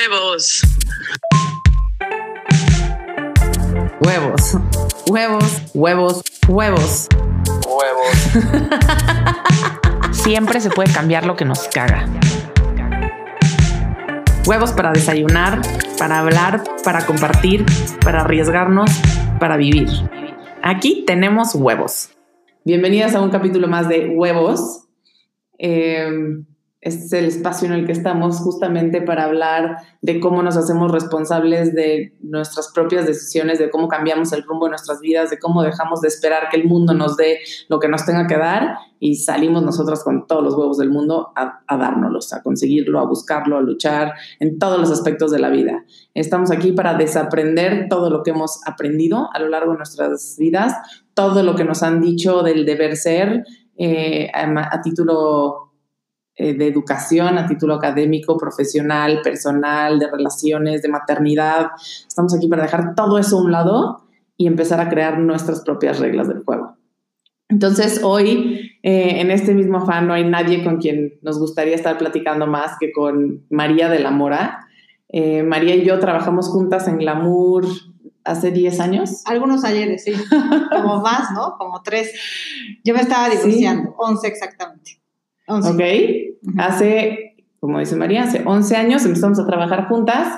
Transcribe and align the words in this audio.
Huevos. 0.00 0.62
Huevos. 4.00 4.56
Huevos, 5.10 5.62
huevos, 5.74 6.22
huevos. 6.48 7.08
Huevos. 7.66 8.30
Siempre 10.12 10.60
se 10.62 10.70
puede 10.70 10.90
cambiar 10.90 11.26
lo 11.26 11.36
que 11.36 11.44
nos 11.44 11.68
caga. 11.68 12.06
Huevos 14.46 14.72
para 14.72 14.92
desayunar, 14.92 15.60
para 15.98 16.20
hablar, 16.20 16.64
para 16.82 17.04
compartir, 17.04 17.66
para 18.02 18.22
arriesgarnos, 18.22 18.90
para 19.38 19.58
vivir. 19.58 19.88
Aquí 20.62 21.04
tenemos 21.06 21.54
huevos. 21.54 22.08
Bienvenidas 22.64 23.14
a 23.14 23.20
un 23.20 23.28
capítulo 23.28 23.68
más 23.68 23.86
de 23.86 24.08
Huevos. 24.08 24.88
Eh, 25.58 26.42
este 26.82 27.04
es 27.04 27.12
el 27.12 27.24
espacio 27.26 27.66
en 27.66 27.74
el 27.74 27.84
que 27.84 27.92
estamos 27.92 28.38
justamente 28.38 29.02
para 29.02 29.24
hablar 29.24 29.76
de 30.00 30.18
cómo 30.18 30.42
nos 30.42 30.56
hacemos 30.56 30.90
responsables 30.90 31.74
de 31.74 32.14
nuestras 32.22 32.72
propias 32.72 33.06
decisiones, 33.06 33.58
de 33.58 33.68
cómo 33.68 33.86
cambiamos 33.86 34.32
el 34.32 34.42
rumbo 34.44 34.64
de 34.64 34.70
nuestras 34.70 35.00
vidas, 35.00 35.28
de 35.28 35.38
cómo 35.38 35.62
dejamos 35.62 36.00
de 36.00 36.08
esperar 36.08 36.48
que 36.50 36.56
el 36.56 36.66
mundo 36.66 36.94
nos 36.94 37.18
dé 37.18 37.40
lo 37.68 37.80
que 37.80 37.88
nos 37.88 38.06
tenga 38.06 38.26
que 38.26 38.38
dar 38.38 38.78
y 38.98 39.16
salimos 39.16 39.62
nosotras 39.62 40.02
con 40.02 40.26
todos 40.26 40.42
los 40.42 40.54
huevos 40.54 40.78
del 40.78 40.88
mundo 40.88 41.32
a, 41.36 41.60
a 41.66 41.76
dárnoslos, 41.76 42.32
a 42.32 42.42
conseguirlo, 42.42 42.98
a 42.98 43.06
buscarlo, 43.06 43.58
a 43.58 43.60
luchar 43.60 44.14
en 44.38 44.58
todos 44.58 44.80
los 44.80 44.90
aspectos 44.90 45.30
de 45.32 45.38
la 45.38 45.50
vida. 45.50 45.84
Estamos 46.14 46.50
aquí 46.50 46.72
para 46.72 46.94
desaprender 46.94 47.88
todo 47.90 48.08
lo 48.08 48.22
que 48.22 48.30
hemos 48.30 48.58
aprendido 48.66 49.28
a 49.34 49.38
lo 49.38 49.48
largo 49.48 49.72
de 49.72 49.78
nuestras 49.78 50.36
vidas, 50.38 50.74
todo 51.12 51.42
lo 51.42 51.56
que 51.56 51.64
nos 51.64 51.82
han 51.82 52.00
dicho 52.00 52.42
del 52.42 52.64
deber 52.64 52.96
ser 52.96 53.44
eh, 53.76 54.30
a, 54.32 54.74
a 54.74 54.80
título 54.80 55.69
eh, 56.42 56.54
de 56.54 56.66
educación 56.66 57.36
a 57.36 57.46
título 57.46 57.74
académico, 57.74 58.38
profesional, 58.38 59.20
personal, 59.22 59.98
de 59.98 60.10
relaciones, 60.10 60.80
de 60.80 60.88
maternidad. 60.88 61.66
Estamos 62.08 62.34
aquí 62.34 62.48
para 62.48 62.62
dejar 62.62 62.94
todo 62.94 63.18
eso 63.18 63.36
a 63.36 63.42
un 63.42 63.52
lado 63.52 64.04
y 64.38 64.46
empezar 64.46 64.80
a 64.80 64.88
crear 64.88 65.18
nuestras 65.18 65.60
propias 65.60 65.98
reglas 65.98 66.28
del 66.28 66.42
juego. 66.42 66.78
Entonces, 67.50 68.00
hoy, 68.02 68.78
eh, 68.82 69.20
en 69.20 69.30
este 69.30 69.52
mismo 69.52 69.78
afán, 69.78 70.06
no 70.06 70.14
hay 70.14 70.24
nadie 70.24 70.64
con 70.64 70.78
quien 70.78 71.18
nos 71.20 71.38
gustaría 71.38 71.74
estar 71.74 71.98
platicando 71.98 72.46
más 72.46 72.72
que 72.80 72.90
con 72.90 73.44
María 73.50 73.90
de 73.90 73.98
la 73.98 74.10
Mora. 74.10 74.66
Eh, 75.10 75.42
María 75.42 75.74
y 75.74 75.84
yo 75.84 75.98
trabajamos 75.98 76.48
juntas 76.48 76.88
en 76.88 76.96
Glamour 76.96 77.66
hace 78.24 78.50
10 78.50 78.80
años. 78.80 79.22
Algunos 79.26 79.62
ayeres, 79.64 80.04
sí. 80.04 80.14
Como 80.72 81.02
más, 81.02 81.32
¿no? 81.32 81.56
Como 81.58 81.82
tres. 81.82 82.10
Yo 82.82 82.94
me 82.94 83.02
estaba 83.02 83.28
divorciando, 83.28 83.90
sí. 83.90 83.96
11 83.98 84.26
exactamente. 84.26 84.99
11. 85.50 85.70
Ok. 85.70 86.58
Hace, 86.58 87.36
como 87.58 87.78
dice 87.78 87.96
María, 87.96 88.24
hace 88.24 88.42
11 88.44 88.76
años 88.76 89.04
empezamos 89.04 89.38
a 89.38 89.46
trabajar 89.46 89.88
juntas. 89.88 90.28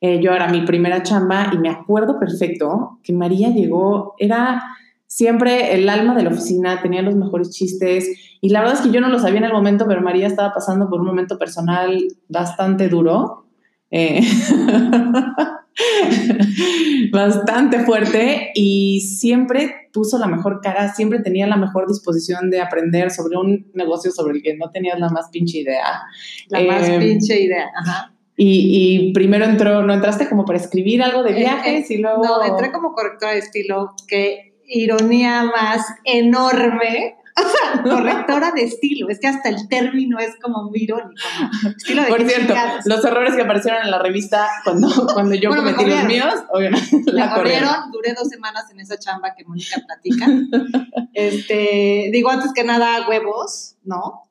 Eh, 0.00 0.20
yo 0.20 0.32
era 0.32 0.48
mi 0.48 0.62
primera 0.62 1.02
chamba 1.02 1.50
y 1.52 1.58
me 1.58 1.68
acuerdo 1.68 2.18
perfecto 2.18 2.98
que 3.04 3.12
María 3.12 3.50
llegó, 3.50 4.16
era 4.18 4.62
siempre 5.06 5.74
el 5.74 5.88
alma 5.88 6.14
de 6.14 6.24
la 6.24 6.30
oficina, 6.30 6.82
tenía 6.82 7.02
los 7.02 7.14
mejores 7.14 7.50
chistes 7.50 8.08
y 8.40 8.48
la 8.48 8.60
verdad 8.60 8.76
es 8.76 8.80
que 8.80 8.90
yo 8.90 9.00
no 9.00 9.08
lo 9.08 9.20
sabía 9.20 9.38
en 9.38 9.44
el 9.44 9.52
momento, 9.52 9.86
pero 9.86 10.00
María 10.00 10.26
estaba 10.26 10.52
pasando 10.52 10.88
por 10.90 11.00
un 11.00 11.06
momento 11.06 11.38
personal 11.38 12.08
bastante 12.28 12.88
duro. 12.88 13.44
Eh, 13.92 14.22
bastante 17.12 17.80
fuerte 17.80 18.50
y 18.54 19.00
siempre 19.00 19.88
puso 19.92 20.18
la 20.18 20.26
mejor 20.26 20.60
cara, 20.62 20.92
siempre 20.92 21.20
tenía 21.20 21.46
la 21.46 21.56
mejor 21.56 21.88
disposición 21.88 22.50
de 22.50 22.60
aprender 22.60 23.10
sobre 23.10 23.36
un 23.36 23.70
negocio 23.74 24.10
sobre 24.10 24.36
el 24.36 24.42
que 24.42 24.56
no 24.56 24.70
tenías 24.70 24.98
la 24.98 25.08
más 25.08 25.28
pinche 25.30 25.58
idea. 25.58 26.02
La 26.48 26.60
eh, 26.60 26.66
más 26.66 26.90
pinche 26.90 27.40
idea, 27.40 27.70
ajá. 27.76 28.14
Y, 28.34 29.08
y, 29.08 29.12
primero 29.12 29.44
entró, 29.44 29.82
¿no 29.82 29.92
entraste 29.92 30.28
como 30.28 30.44
para 30.44 30.58
escribir 30.58 31.02
algo 31.02 31.22
de 31.22 31.34
viajes 31.34 31.90
eh, 31.90 31.94
eh, 31.94 31.96
y 31.96 32.02
luego...? 32.02 32.24
No, 32.24 32.42
entré 32.42 32.72
como 32.72 32.92
correctora 32.92 33.32
de 33.32 33.38
estilo, 33.38 33.94
que 34.08 34.54
ironía 34.66 35.44
más 35.44 35.86
enorme 36.04 37.16
correctora 37.82 38.52
de 38.52 38.62
estilo. 38.64 39.08
Es 39.08 39.18
que 39.20 39.28
hasta 39.28 39.48
el 39.48 39.68
término 39.68 40.18
es 40.18 40.36
como 40.40 40.64
muy 40.64 40.82
irónico. 40.82 41.12
¿no? 41.62 41.70
Estilo 41.70 42.02
de 42.02 42.08
Por 42.08 42.28
cierto, 42.28 42.54
los 42.84 43.04
errores 43.04 43.34
que 43.34 43.42
aparecieron 43.42 43.82
en 43.82 43.90
la 43.90 43.98
revista 43.98 44.48
cuando, 44.64 44.88
cuando 45.12 45.34
yo 45.34 45.48
bueno, 45.48 45.64
cometí 45.64 45.84
los 45.84 46.04
míos, 46.04 46.34
obviamente. 46.50 47.02
La 47.12 47.34
corrieron, 47.34 47.90
duré 47.92 48.14
dos 48.14 48.28
semanas 48.28 48.70
en 48.70 48.80
esa 48.80 48.98
chamba 48.98 49.34
que 49.36 49.44
Mónica 49.44 49.80
platica. 49.86 50.26
Este, 51.12 52.10
digo, 52.12 52.30
antes 52.30 52.52
que 52.54 52.64
nada, 52.64 53.06
huevos, 53.08 53.76
¿no? 53.84 54.22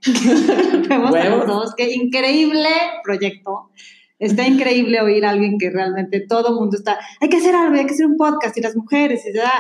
huevos, 0.90 1.12
huevos. 1.12 1.48
Dos, 1.48 1.76
qué 1.76 1.94
increíble 1.94 2.70
proyecto. 3.04 3.72
Está 4.20 4.48
increíble 4.48 5.02
oír 5.02 5.26
a 5.26 5.32
alguien 5.32 5.58
que 5.58 5.72
realmente 5.72 6.20
todo 6.22 6.54
mundo 6.54 6.78
está, 6.78 7.00
hay 7.20 7.28
que 7.30 7.38
hacer 7.38 7.56
algo, 7.56 7.76
hay 7.76 7.88
que 7.88 7.94
hacer 7.94 8.06
un 8.06 8.18
podcast 8.18 8.56
y 8.56 8.62
las 8.62 8.76
mujeres 8.76 9.24
y 9.26 9.36
ya. 9.36 9.52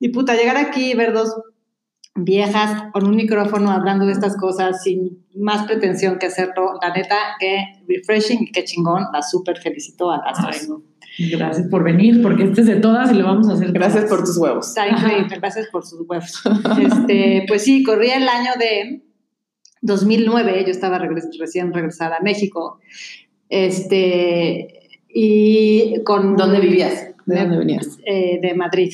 Y 0.00 0.08
puta, 0.10 0.34
llegar 0.34 0.56
aquí 0.56 0.92
y 0.92 0.94
ver 0.94 1.12
dos 1.12 1.34
viejas 2.14 2.90
con 2.92 3.06
un 3.06 3.16
micrófono 3.16 3.70
hablando 3.70 4.06
de 4.06 4.12
estas 4.12 4.36
cosas 4.36 4.82
sin 4.82 5.24
más 5.36 5.66
pretensión 5.66 6.18
que 6.18 6.26
hacerlo. 6.26 6.78
La 6.82 6.92
neta, 6.92 7.16
qué 7.38 7.82
refreshing 7.86 8.42
y 8.42 8.52
qué 8.52 8.64
chingón. 8.64 9.06
La 9.12 9.22
súper 9.22 9.58
felicito 9.58 10.10
a 10.10 10.18
las 10.18 10.46
tres. 10.46 10.68
Gracias 11.18 11.66
por 11.68 11.82
venir, 11.82 12.22
porque 12.22 12.44
este 12.44 12.60
es 12.60 12.66
de 12.68 12.76
todas 12.76 13.12
y 13.12 13.14
lo 13.14 13.24
vamos 13.24 13.48
a 13.48 13.54
hacer. 13.54 13.72
Gracias 13.72 14.04
todas. 14.04 14.10
por 14.10 14.26
tus 14.26 14.36
huevos. 14.36 14.68
Está 14.68 14.88
increíble, 14.88 15.36
gracias 15.36 15.66
por 15.68 15.84
sus 15.84 16.00
huevos. 16.08 16.42
Este, 16.80 17.44
pues 17.48 17.64
sí, 17.64 17.82
corría 17.82 18.16
el 18.16 18.28
año 18.28 18.52
de 18.58 19.02
2009, 19.82 20.64
yo 20.64 20.70
estaba 20.70 20.98
regres 20.98 21.28
recién 21.38 21.72
regresada 21.72 22.16
a 22.16 22.22
México. 22.22 22.78
Este, 23.48 24.90
y 25.08 26.02
con... 26.04 26.36
¿Dónde 26.36 26.60
vivías? 26.60 27.08
¿De, 27.26 27.34
¿De 27.34 27.40
dónde 27.40 27.58
venías? 27.58 27.98
Eh, 28.04 28.38
de 28.40 28.54
Madrid. 28.54 28.92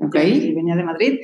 Ok. 0.00 0.16
Sí, 0.18 0.54
venía 0.54 0.76
de 0.76 0.84
Madrid. 0.84 1.20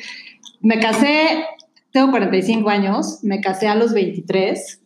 Me 0.65 0.81
casé, 0.81 1.45
tengo 1.93 2.11
45 2.11 2.71
años, 2.71 3.19
me 3.23 3.43
casé 3.43 3.69
a 3.69 3.75
los 3.75 3.93
23, 3.93 4.81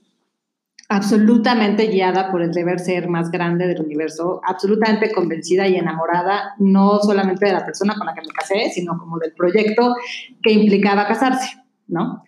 absolutamente 0.89 1.87
guiada 1.87 2.33
por 2.33 2.43
el 2.43 2.51
deber 2.51 2.81
ser 2.81 3.09
más 3.09 3.31
grande 3.31 3.69
del 3.69 3.83
universo, 3.83 4.41
absolutamente 4.45 5.13
convencida 5.13 5.69
y 5.69 5.77
enamorada, 5.77 6.57
no 6.59 6.99
solamente 6.99 7.47
de 7.47 7.53
la 7.53 7.65
persona 7.65 7.95
con 7.97 8.09
la 8.09 8.15
que 8.15 8.23
me 8.23 8.33
casé, 8.33 8.71
sino 8.75 8.99
como 8.99 9.21
del 9.21 9.33
proyecto 9.35 9.95
que 10.43 10.51
implicaba 10.51 11.07
casarse, 11.07 11.63
¿no? 11.87 12.25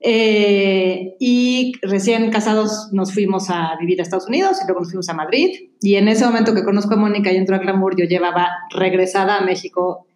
Eh, 0.00 1.14
y 1.20 1.74
recién 1.82 2.32
casados 2.32 2.88
nos 2.90 3.14
fuimos 3.14 3.50
a 3.50 3.76
vivir 3.78 4.00
a 4.00 4.02
Estados 4.02 4.26
Unidos 4.26 4.58
y 4.60 4.66
luego 4.66 4.80
nos 4.80 4.88
fuimos 4.88 5.08
a 5.08 5.14
Madrid. 5.14 5.70
Y 5.80 5.94
en 5.94 6.08
ese 6.08 6.24
momento 6.24 6.56
que 6.56 6.64
conozco 6.64 6.94
a 6.94 6.96
Mónica 6.96 7.30
y 7.30 7.36
entró 7.36 7.54
a 7.54 7.60
Glamour, 7.60 7.94
yo 7.96 8.06
llevaba 8.06 8.48
regresada 8.74 9.36
a 9.36 9.42
México. 9.42 10.08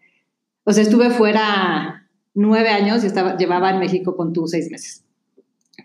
O 0.65 0.73
sea, 0.73 0.83
estuve 0.83 1.11
fuera 1.11 2.04
nueve 2.35 2.69
años 2.69 3.05
y 3.05 3.07
estaba, 3.07 3.37
llevaba 3.37 3.71
en 3.71 3.79
México 3.79 4.17
con 4.17 4.33
tú 4.33 4.47
seis 4.47 4.71
meses. 4.71 5.05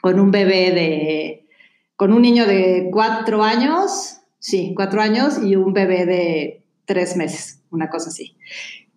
Con 0.01 0.19
un 0.19 0.31
bebé 0.31 0.71
de, 0.71 1.47
con 1.95 2.13
un 2.13 2.21
niño 2.21 2.45
de 2.45 2.89
cuatro 2.91 3.43
años, 3.43 4.17
sí, 4.39 4.73
cuatro 4.75 5.01
años 5.01 5.39
y 5.43 5.55
un 5.55 5.73
bebé 5.73 6.05
de 6.05 6.63
tres 6.85 7.15
meses, 7.15 7.61
una 7.71 7.89
cosa 7.89 8.09
así. 8.09 8.35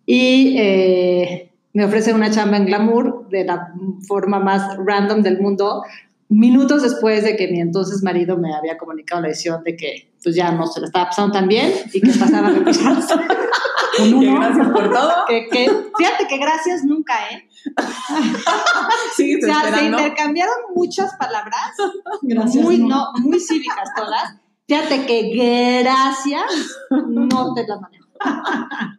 Y 0.05 0.57
eh, 0.57 1.51
me 1.73 1.85
ofrece 1.85 2.13
una 2.13 2.31
chamba 2.31 2.57
en 2.57 2.65
Glamour 2.65 3.29
de 3.29 3.45
la 3.45 3.73
forma 4.07 4.39
más 4.39 4.77
random 4.77 5.21
del 5.21 5.39
mundo, 5.39 5.83
minutos 6.29 6.83
después 6.83 7.23
de 7.23 7.35
que 7.35 7.47
mi 7.47 7.59
entonces 7.59 8.03
marido 8.03 8.37
me 8.37 8.53
había 8.53 8.77
comunicado 8.77 9.21
la 9.21 9.27
decisión 9.29 9.63
de 9.63 9.75
que 9.75 10.11
pues 10.23 10.35
ya 10.35 10.51
no 10.51 10.67
se 10.67 10.79
le 10.79 10.87
estaba 10.87 11.07
pasando 11.07 11.33
tan 11.33 11.47
bien 11.47 11.71
y 11.93 12.01
que 12.01 12.11
pasaba 12.17 12.47
a 12.47 12.51
uno. 13.99 14.39
gracias 14.39 14.67
por 14.69 14.91
todo. 14.91 15.11
Que, 15.27 15.47
que, 15.47 15.69
fíjate 15.97 16.27
que 16.27 16.37
gracias 16.37 16.83
nunca, 16.83 17.13
¿eh? 17.31 17.47
Sí, 19.15 19.35
o 19.35 19.45
sea, 19.45 19.73
se 19.73 19.85
intercambiaron 19.85 20.55
muchas 20.75 21.15
palabras, 21.15 21.71
gracias, 22.21 22.63
muy, 22.63 22.79
no, 22.79 23.07
muy 23.21 23.39
cívicas 23.39 23.89
todas. 23.95 24.35
Fíjate 24.67 25.05
que 25.05 25.81
gracias 25.81 26.77
no 26.89 27.53
te 27.53 27.67
la 27.67 27.79
manejo. 27.79 28.07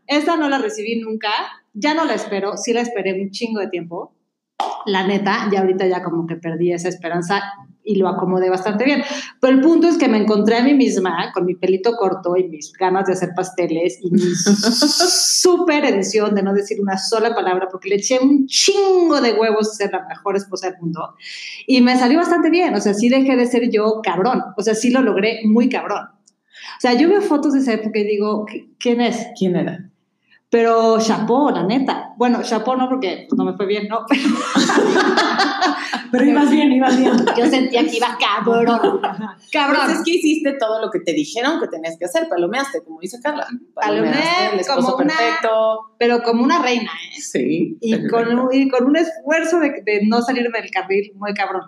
Esta 0.07 0.37
no 0.37 0.49
la 0.49 0.59
recibí 0.59 1.01
nunca, 1.01 1.31
ya 1.73 1.95
no 1.95 2.05
la 2.05 2.15
espero, 2.15 2.57
sí 2.57 2.73
la 2.73 2.83
esperé 2.83 3.21
un 3.21 3.31
chingo 3.31 3.61
de 3.61 3.69
tiempo. 3.69 4.15
La 4.87 5.07
neta, 5.07 5.49
ya 5.51 5.61
ahorita 5.61 5.87
ya 5.87 6.03
como 6.03 6.27
que 6.27 6.37
perdí 6.37 6.73
esa 6.73 6.89
esperanza 6.89 7.43
y 7.85 7.97
lo 7.97 8.09
acomodé 8.09 8.51
bastante 8.51 8.85
bien. 8.85 9.03
Pero 9.41 9.55
el 9.55 9.61
punto 9.61 9.89
es 9.89 9.99
que 9.99 10.09
me 10.09 10.19
encontré 10.19 10.57
a 10.57 10.63
mí 10.63 10.75
misma 10.75 11.31
con 11.33 11.45
mi 11.45 11.55
pelito 11.55 11.97
corto 11.97 12.37
y 12.37 12.45
mis 12.49 12.73
ganas 12.73 13.07
de 13.07 13.13
hacer 13.13 13.31
pasteles 13.37 13.99
y 14.03 14.11
mi 14.11 14.21
súper 14.35 15.85
edición 15.85 16.35
de 16.35 16.43
no 16.43 16.55
decir 16.55 16.81
una 16.81 16.99
sola 16.99 17.35
palabra 17.35 17.69
porque 17.71 17.89
le 17.89 17.97
eché 17.97 18.19
un 18.19 18.47
chingo 18.47 19.21
de 19.21 19.33
huevos 19.33 19.71
a 19.71 19.75
ser 19.75 19.93
la 19.93 20.07
mejor 20.09 20.37
esposa 20.37 20.71
del 20.71 20.81
mundo. 20.81 21.15
Y 21.67 21.81
me 21.83 21.97
salió 21.99 22.19
bastante 22.19 22.51
bien. 22.51 22.75
O 22.75 22.81
sea, 22.81 22.95
sí 22.95 23.09
dejé 23.09 23.37
de 23.37 23.47
ser 23.47 23.71
yo 23.71 24.01
cabrón. 24.03 24.43
O 24.57 24.63
sea, 24.63 24.75
sí 24.75 24.91
lo 24.91 25.03
logré 25.03 25.41
muy 25.45 25.69
cabrón. 25.69 26.05
O 26.05 26.81
sea, 26.81 26.95
yo 26.95 27.09
veo 27.09 27.21
fotos 27.21 27.53
de 27.53 27.61
esa 27.61 27.75
época 27.75 27.99
y 27.99 28.05
digo, 28.05 28.47
¿quién 28.79 29.01
es? 29.01 29.27
¿Quién 29.39 29.57
era? 29.57 29.91
Pero 30.55 31.01
chapó, 31.01 31.51
la 31.51 31.65
neta. 31.65 32.13
Bueno, 32.17 32.41
chapó 32.45 32.77
no 32.77 32.89
porque 32.89 33.27
pues, 33.29 33.37
no 33.37 33.45
me 33.45 33.55
fue 33.55 33.67
bien, 33.67 33.89
no. 33.89 34.07
Pero 36.13 36.25
ibas 36.27 36.49
bien, 36.49 36.73
ibas 36.73 36.97
bien. 36.97 37.13
Yo 37.37 37.47
sentía 37.47 37.83
que 37.85 37.97
iba 37.97 38.17
cabrón. 38.21 39.01
Cabrón. 39.51 39.81
Pues 39.85 39.99
es 39.99 40.05
que 40.05 40.11
hiciste 40.13 40.53
todo 40.53 40.81
lo 40.81 40.93
que 40.93 41.01
te 41.01 41.13
dijeron 41.13 41.59
que 41.59 41.67
tenías 41.67 41.97
que 41.99 42.05
hacer, 42.05 42.29
palomeaste, 42.29 42.85
como 42.85 43.01
dice 43.01 43.19
Carla. 43.21 43.49
Palomeaste, 43.75 44.55
el 44.55 44.61
esposo 44.61 44.93
como 44.93 45.05
una- 45.05 45.17
perfecto. 45.17 45.79
Pero 45.99 46.23
como 46.23 46.45
una 46.45 46.63
reina, 46.63 46.93
¿eh? 47.17 47.21
Sí. 47.21 47.77
y 47.81 48.07
con, 48.07 48.39
un- 48.39 48.55
y 48.55 48.69
con 48.69 48.85
un 48.87 48.97
esfuerzo 48.97 49.59
de, 49.59 49.83
de 49.85 50.03
no 50.07 50.23
salirme 50.23 50.61
del 50.61 50.71
carril 50.71 51.11
muy 51.17 51.35
cabrón. 51.35 51.63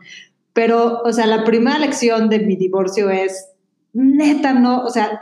Pero, 0.53 1.01
o 1.05 1.13
sea, 1.13 1.27
la 1.27 1.43
primera 1.43 1.77
lección 1.81 2.29
de 2.29 2.39
mi 2.39 2.55
divorcio 2.55 3.11
es, 3.11 3.49
neta, 3.95 4.53
no, 4.53 4.85
o 4.85 4.91
sea, 4.91 5.21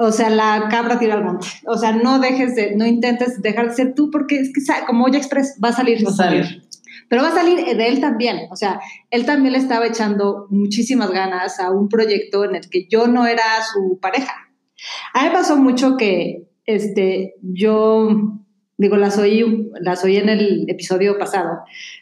o 0.00 0.12
sea, 0.12 0.30
la 0.30 0.68
cabra 0.70 0.98
tira 0.98 1.14
al 1.14 1.24
monte. 1.24 1.48
O 1.66 1.76
sea, 1.76 1.92
no 1.92 2.20
dejes 2.20 2.54
de, 2.54 2.76
no 2.76 2.86
intentes 2.86 3.42
dejar 3.42 3.68
de 3.68 3.74
ser 3.74 3.94
tú 3.94 4.10
porque 4.10 4.36
es 4.38 4.52
que, 4.52 4.60
como 4.86 5.04
Olla 5.04 5.18
Express, 5.18 5.58
va 5.62 5.70
a 5.70 5.72
salir. 5.72 6.06
Va 6.06 6.10
a 6.10 6.14
salir. 6.14 6.62
Pero 7.08 7.22
va 7.22 7.28
a 7.28 7.34
salir 7.34 7.64
de 7.64 7.88
él 7.88 8.00
también. 8.00 8.48
O 8.50 8.56
sea, 8.56 8.80
él 9.10 9.26
también 9.26 9.52
le 9.52 9.58
estaba 9.58 9.86
echando 9.86 10.46
muchísimas 10.50 11.10
ganas 11.10 11.58
a 11.58 11.72
un 11.72 11.88
proyecto 11.88 12.44
en 12.44 12.54
el 12.54 12.70
que 12.70 12.86
yo 12.88 13.08
no 13.08 13.26
era 13.26 13.42
su 13.72 13.98
pareja. 14.00 14.32
A 15.14 15.24
mí 15.24 15.30
pasó 15.32 15.56
mucho 15.56 15.96
que 15.96 16.48
este, 16.64 17.34
yo, 17.42 18.08
digo, 18.78 18.96
las 18.96 19.18
oí, 19.18 19.70
las 19.80 20.04
oí 20.04 20.16
en 20.16 20.28
el 20.28 20.64
episodio 20.68 21.18
pasado, 21.18 21.58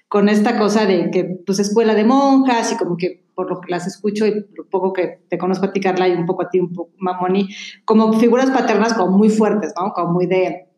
con 0.09 0.29
esta 0.29 0.59
cosa 0.59 0.87
de 0.87 1.11
que, 1.11 1.25
pues, 1.25 1.59
escuela 1.59 1.95
de 1.95 2.05
monjas 2.05 2.73
y 2.73 2.77
como 2.77 2.97
que 2.97 3.25
por 3.35 3.51
lo 3.51 3.61
que 3.61 3.71
las 3.71 3.87
escucho 3.87 4.27
y 4.27 4.47
lo 4.55 4.67
poco 4.71 4.93
que 4.93 5.21
te 5.29 5.37
conozco 5.37 5.67
a 5.67 5.73
ti, 5.73 5.81
Carla, 5.81 6.09
y 6.09 6.13
un 6.13 6.27
poco 6.27 6.43
a 6.43 6.51
ti, 6.51 6.61
un 6.61 6.73
poco, 6.73 6.93
Mamoni, 6.99 7.49
como 7.85 8.13
figuras 8.19 8.51
paternas 8.51 8.95
como 8.95 9.17
muy 9.17 9.29
fuertes, 9.29 9.75
¿no? 9.79 9.93
Como 9.93 10.13
muy 10.13 10.27
de, 10.27 10.69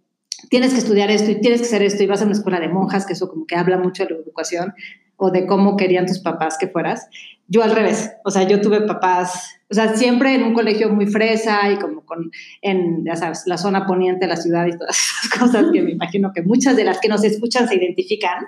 tienes 0.49 0.73
que 0.73 0.79
estudiar 0.79 1.11
esto 1.11 1.31
y 1.31 1.41
tienes 1.41 1.61
que 1.61 1.67
hacer 1.67 1.83
esto 1.83 2.03
y 2.03 2.07
vas 2.07 2.23
a 2.23 2.25
una 2.25 2.33
escuela 2.33 2.59
de 2.59 2.69
monjas, 2.69 3.07
que 3.07 3.13
eso 3.13 3.29
como 3.29 3.47
que 3.47 3.57
habla 3.57 3.77
mucho 3.79 4.05
de 4.05 4.11
la 4.11 4.17
educación 4.21 4.75
o 5.19 5.31
de 5.31 5.47
cómo 5.47 5.77
querían 5.77 6.07
tus 6.07 6.21
papás 6.21 6.57
que 6.59 6.69
fueras. 6.69 7.09
Yo 7.49 7.63
al 7.63 7.73
revés, 7.73 8.13
o 8.25 8.31
sea, 8.31 8.45
yo 8.45 8.61
tuve 8.61 8.83
papás, 8.83 9.51
o 9.69 9.75
sea, 9.75 9.97
siempre 9.97 10.35
en 10.35 10.45
un 10.45 10.55
colegio 10.55 10.91
muy 10.91 11.07
fresa 11.07 11.71
y 11.73 11.77
como 11.77 12.05
con, 12.07 12.31
en, 12.63 13.05
ya 13.05 13.17
sabes, 13.17 13.43
la 13.47 13.59
zona 13.59 13.85
poniente 13.85 14.27
de 14.27 14.29
la 14.29 14.37
ciudad 14.37 14.67
y 14.67 14.79
todas 14.79 14.97
esas 14.97 15.39
cosas 15.41 15.67
que 15.73 15.83
me 15.83 15.91
imagino 15.91 16.33
que 16.33 16.43
muchas 16.43 16.77
de 16.77 16.85
las 16.85 17.01
que 17.01 17.09
nos 17.09 17.25
escuchan 17.25 17.67
se 17.67 17.75
identifican, 17.75 18.47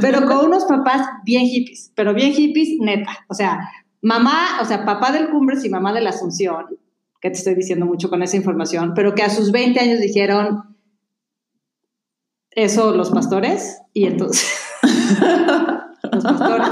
pero 0.00 0.24
con 0.26 0.46
unos 0.46 0.64
papás 0.66 1.06
bien 1.24 1.46
hippies, 1.46 1.90
pero 1.96 2.14
bien 2.14 2.32
hippies 2.32 2.78
neta, 2.80 3.24
o 3.28 3.34
sea, 3.34 3.68
mamá, 4.00 4.60
o 4.62 4.64
sea, 4.64 4.84
papá 4.84 5.10
del 5.10 5.30
Cumbres 5.30 5.64
y 5.64 5.68
mamá 5.68 5.92
de 5.92 6.00
la 6.00 6.10
Asunción, 6.10 6.66
que 7.20 7.30
te 7.30 7.38
estoy 7.38 7.54
diciendo 7.56 7.86
mucho 7.86 8.08
con 8.08 8.22
esa 8.22 8.36
información, 8.36 8.92
pero 8.94 9.16
que 9.16 9.22
a 9.24 9.30
sus 9.30 9.50
20 9.50 9.80
años 9.80 9.98
dijeron, 9.98 10.76
eso 12.50 12.94
los 12.94 13.10
pastores, 13.10 13.80
y 13.92 14.04
entonces... 14.04 14.60
los 16.12 16.24
pastores. 16.24 16.68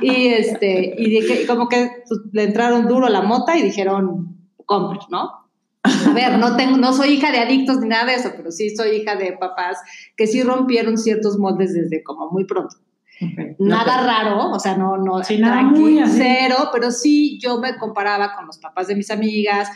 Y, 0.00 0.28
este, 0.28 0.94
y 0.96 1.10
dije, 1.10 1.46
como 1.46 1.68
que 1.68 1.90
pues, 2.08 2.20
le 2.32 2.44
entraron 2.44 2.86
duro 2.86 3.06
a 3.06 3.10
la 3.10 3.22
mota 3.22 3.56
y 3.56 3.62
dijeron, 3.62 4.36
compre, 4.66 5.00
¿no? 5.10 5.48
A 5.82 6.12
ver, 6.12 6.38
no, 6.38 6.56
tengo, 6.56 6.76
no 6.76 6.92
soy 6.92 7.10
hija 7.10 7.30
de 7.30 7.38
adictos 7.38 7.78
ni 7.80 7.88
nada 7.88 8.06
de 8.06 8.14
eso, 8.14 8.30
pero 8.36 8.50
sí 8.50 8.74
soy 8.76 8.96
hija 8.96 9.16
de 9.16 9.32
papás 9.32 9.78
que 10.16 10.26
sí 10.26 10.42
rompieron 10.42 10.98
ciertos 10.98 11.38
moldes 11.38 11.72
desde 11.72 12.02
como 12.02 12.30
muy 12.30 12.44
pronto. 12.44 12.76
Nada 13.58 14.04
raro, 14.04 14.50
o 14.50 14.60
sea, 14.60 14.76
no, 14.76 14.96
no, 14.96 15.24
Sí, 15.24 15.38
nada 15.38 15.62
muy 15.62 16.00
cero, 16.06 16.70
pero 16.72 16.90
sí 16.90 17.38
yo 17.40 17.58
me 17.58 17.76
comparaba 17.76 18.34
con 18.36 18.46
los 18.46 18.58
papás 18.58 18.86
de 18.86 18.94
mis 18.94 19.10
amigas, 19.10 19.68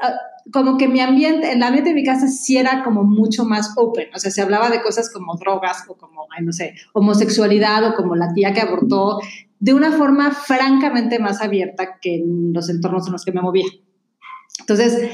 ah, 0.00 0.12
como 0.50 0.76
que 0.76 0.88
mi 0.88 1.00
ambiente, 1.00 1.52
el 1.52 1.62
ambiente 1.62 1.90
de 1.90 1.94
mi 1.94 2.04
casa 2.04 2.26
sí 2.28 2.56
era 2.56 2.82
como 2.82 3.04
mucho 3.04 3.44
más 3.44 3.74
open, 3.76 4.08
o 4.14 4.18
sea, 4.18 4.30
se 4.30 4.42
hablaba 4.42 4.70
de 4.70 4.82
cosas 4.82 5.10
como 5.12 5.36
drogas 5.36 5.84
o 5.88 5.96
como, 5.96 6.26
ay, 6.36 6.44
no 6.44 6.52
sé, 6.52 6.74
homosexualidad 6.92 7.84
o 7.86 7.94
como 7.94 8.16
la 8.16 8.32
tía 8.34 8.52
que 8.52 8.60
abortó, 8.60 9.20
de 9.58 9.74
una 9.74 9.92
forma 9.92 10.32
francamente 10.32 11.18
más 11.18 11.40
abierta 11.40 11.98
que 12.00 12.16
en 12.16 12.52
los 12.52 12.68
entornos 12.68 13.06
en 13.06 13.12
los 13.12 13.24
que 13.24 13.32
me 13.32 13.40
movía. 13.40 13.66
Entonces, 14.58 15.08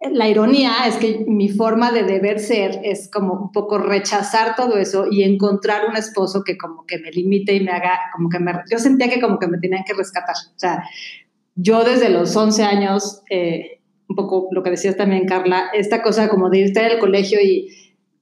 la 0.00 0.28
ironía 0.28 0.86
es 0.86 0.96
que 0.96 1.24
mi 1.28 1.50
forma 1.50 1.92
de 1.92 2.04
deber 2.04 2.40
ser 2.40 2.80
es 2.84 3.10
como 3.10 3.34
un 3.34 3.52
poco 3.52 3.76
rechazar 3.76 4.56
todo 4.56 4.78
eso 4.78 5.06
y 5.10 5.24
encontrar 5.24 5.86
un 5.86 5.96
esposo 5.96 6.42
que 6.42 6.56
como 6.56 6.86
que 6.86 6.98
me 6.98 7.10
limite 7.10 7.54
y 7.54 7.60
me 7.60 7.70
haga, 7.70 8.00
como 8.14 8.30
que 8.30 8.38
me, 8.38 8.52
yo 8.70 8.78
sentía 8.78 9.10
que 9.10 9.20
como 9.20 9.38
que 9.38 9.46
me 9.46 9.58
tenían 9.58 9.84
que 9.84 9.92
rescatar. 9.92 10.36
O 10.36 10.58
sea, 10.58 10.84
yo 11.54 11.84
desde 11.84 12.08
los 12.08 12.34
11 12.34 12.64
años, 12.64 13.22
eh, 13.28 13.79
un 14.10 14.16
poco 14.16 14.48
lo 14.50 14.62
que 14.62 14.70
decías 14.70 14.96
también, 14.96 15.24
Carla, 15.26 15.70
esta 15.72 16.02
cosa 16.02 16.28
como 16.28 16.50
de 16.50 16.64
en 16.66 16.76
el 16.76 16.98
colegio 16.98 17.38
y 17.40 17.68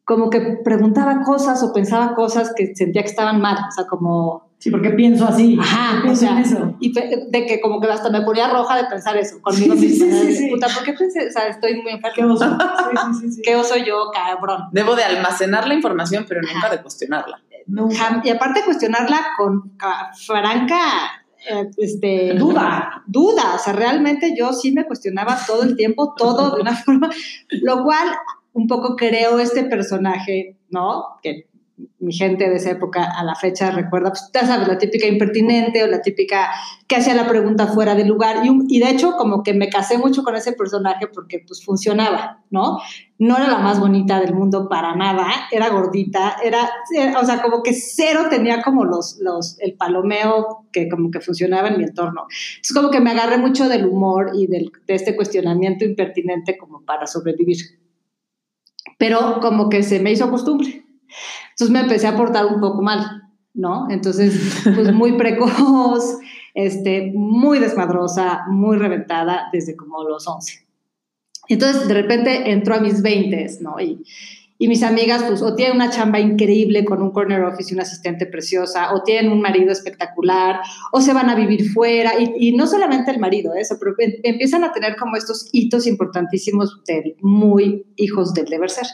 como 0.05 0.31
que 0.31 0.40
preguntaba 0.64 1.23
cosas 1.23 1.62
o 1.62 1.73
pensaba 1.73 2.14
cosas 2.14 2.52
que 2.55 2.75
sentía 2.75 3.02
que 3.02 3.08
estaban 3.08 3.40
mal, 3.40 3.56
o 3.69 3.73
sea, 3.73 3.87
como 3.87 4.46
Sí, 4.61 4.70
porque 4.73 4.90
pienso 4.90 5.25
así. 5.25 5.56
Ajá, 5.61 6.02
pienso 6.02 6.25
o 6.25 6.29
sea, 6.29 6.32
en 6.32 6.44
eso. 6.44 6.76
y 6.81 6.93
de 6.93 7.46
que 7.46 7.61
como 7.61 7.81
que 7.81 7.87
hasta 7.87 8.11
me 8.11 8.23
ponía 8.23 8.49
roja 8.49 8.76
de 8.76 8.85
pensar 8.87 9.17
eso 9.17 9.40
conmigo 9.40 9.76
Sí, 9.76 9.88
sí, 9.90 10.05
misma. 10.05 10.20
sí, 10.20 10.35
sí. 10.35 10.50
Puta, 10.50 10.67
¿por 10.75 10.82
qué 10.82 10.93
pensé? 10.94 11.29
O 11.29 11.31
sea, 11.31 11.46
estoy 11.46 11.75
muy 11.81 11.93
Qué 12.14 12.23
enferma. 12.23 12.35
oso. 12.35 12.58
Sí, 12.90 12.96
sí, 12.96 13.20
sí, 13.20 13.32
sí. 13.35 13.43
¿Qué 13.44 13.55
oso 13.56 13.76
yo, 13.76 14.11
cabrón? 14.12 14.64
Debo 14.73 14.96
de 14.96 15.05
almacenar 15.05 15.69
la 15.69 15.75
información, 15.75 16.26
pero 16.29 16.40
nunca 16.43 16.67
Ajá. 16.67 16.70
de 16.76 16.82
cuestionarla. 16.82 17.40
Nunca. 17.67 18.20
Y 18.25 18.31
aparte 18.31 18.62
cuestionarla 18.64 19.19
con 19.37 19.76
ca- 19.76 20.11
franca 20.26 20.79
este, 21.76 22.35
Duda. 22.35 23.02
Duda, 23.06 23.55
o 23.55 23.58
sea, 23.58 23.73
realmente 23.73 24.35
yo 24.37 24.52
sí 24.52 24.73
me 24.73 24.87
cuestionaba 24.87 25.38
todo 25.46 25.62
el 25.62 25.76
tiempo, 25.76 26.14
todo 26.17 26.55
de 26.55 26.61
una 26.61 26.76
forma, 26.85 27.11
lo 27.50 27.85
cual 27.85 28.08
un 28.52 28.67
poco 28.67 28.96
creo 28.96 29.38
este 29.38 29.64
personaje, 29.64 30.56
¿no? 30.70 31.05
Que 31.23 31.48
mi 32.00 32.12
gente 32.12 32.48
de 32.48 32.56
esa 32.56 32.70
época 32.70 33.04
a 33.04 33.22
la 33.25 33.34
fecha 33.34 33.70
recuerda, 33.70 34.10
pues 34.10 34.30
ya 34.34 34.46
sabes, 34.46 34.66
la 34.69 34.78
típica 34.78 35.06
impertinente 35.06 35.82
o 35.82 35.86
la 35.86 36.00
típica 36.02 36.50
que 36.88 36.96
hacía 36.96 37.14
la 37.14 37.28
pregunta 37.28 37.66
fuera 37.69 37.94
de 37.94 38.04
lugar. 38.04 38.44
Y, 38.44 38.50
y 38.69 38.80
de 38.80 38.90
hecho, 38.90 39.12
como 39.16 39.42
que 39.42 39.54
me 39.54 39.69
casé 39.69 39.98
mucho 39.98 40.22
con 40.22 40.34
ese 40.36 40.52
personaje 40.52 41.06
porque 41.06 41.44
pues 41.46 41.64
funcionaba, 41.64 42.42
¿no? 42.50 42.78
No 43.19 43.36
era 43.36 43.48
la 43.48 43.58
más 43.58 43.78
bonita 43.80 44.20
del 44.20 44.34
mundo 44.34 44.69
para 44.69 44.94
nada, 44.96 45.26
era 45.52 45.69
gordita, 45.70 46.36
era, 46.42 46.69
era- 46.96 47.20
o 47.20 47.25
sea, 47.25 47.42
como 47.42 47.62
que 47.62 47.72
cero 47.75 48.26
tenía 48.30 48.62
como 48.62 48.84
los, 48.84 49.19
los, 49.20 49.58
el 49.60 49.75
palomeo 49.75 50.66
que 50.72 50.88
como 50.88 51.10
que 51.10 51.20
funcionaba 51.20 51.69
en 51.69 51.78
mi 51.78 51.84
entorno. 51.84 52.26
Entonces 52.56 52.75
como 52.75 52.90
que 52.90 53.00
me 53.00 53.10
agarré 53.10 53.38
mucho 53.38 53.69
del 53.69 53.86
humor 53.86 54.30
y 54.34 54.46
del, 54.46 54.70
de 54.86 54.94
este 54.94 55.14
cuestionamiento 55.16 55.84
impertinente 55.84 56.56
como 56.56 56.84
para 56.84 57.06
sobrevivir. 57.06 57.58
Pero 58.98 59.38
como 59.40 59.69
que 59.69 59.82
se 59.82 60.00
me 60.00 60.10
hizo 60.12 60.30
costumbre. 60.30 60.84
Entonces 61.58 61.72
me 61.72 61.81
empecé 61.81 62.06
a 62.06 62.16
portar 62.16 62.46
un 62.46 62.60
poco 62.60 62.82
mal, 62.82 63.22
¿no? 63.52 63.90
Entonces, 63.90 64.62
pues 64.62 64.93
muy 64.93 65.16
precoz, 65.19 66.19
este, 66.55 67.10
muy 67.16 67.58
desmadrosa, 67.58 68.44
muy 68.49 68.76
reventada 68.76 69.49
desde 69.52 69.75
como 69.75 70.04
los 70.04 70.28
11. 70.28 70.64
Entonces, 71.49 71.88
de 71.88 71.94
repente 71.94 72.52
entró 72.52 72.76
a 72.76 72.80
mis 72.80 73.02
20, 73.02 73.44
¿no? 73.61 73.80
Y, 73.80 74.04
y 74.56 74.68
mis 74.68 74.85
amigas, 74.85 75.25
pues, 75.25 75.42
o 75.42 75.56
tienen 75.56 75.75
una 75.75 75.90
chamba 75.90 76.21
increíble 76.21 76.85
con 76.85 77.02
un 77.02 77.11
corner 77.11 77.42
office 77.42 77.71
y 77.71 77.75
una 77.75 77.83
asistente 77.83 78.26
preciosa, 78.26 78.94
o 78.94 79.02
tienen 79.02 79.33
un 79.33 79.40
marido 79.40 79.73
espectacular, 79.73 80.61
o 80.92 81.00
se 81.00 81.12
van 81.12 81.28
a 81.28 81.35
vivir 81.35 81.71
fuera, 81.71 82.12
y, 82.21 82.54
no 82.54 82.68
solamente 82.68 83.11
el 83.11 83.18
marido, 83.18 83.54
eso, 83.54 83.76
pero 83.80 83.94
em- 83.99 84.21
empiezan 84.23 84.62
a 84.62 84.73
tener 84.73 84.94
como 84.94 85.16
estos 85.16 85.49
hitos 85.50 85.88
importantísimos 85.88 86.85
de 86.87 87.16
muy 87.21 87.85
hijos 87.97 88.33
del 88.33 88.47
deber 88.47 88.71
ser. 88.71 88.87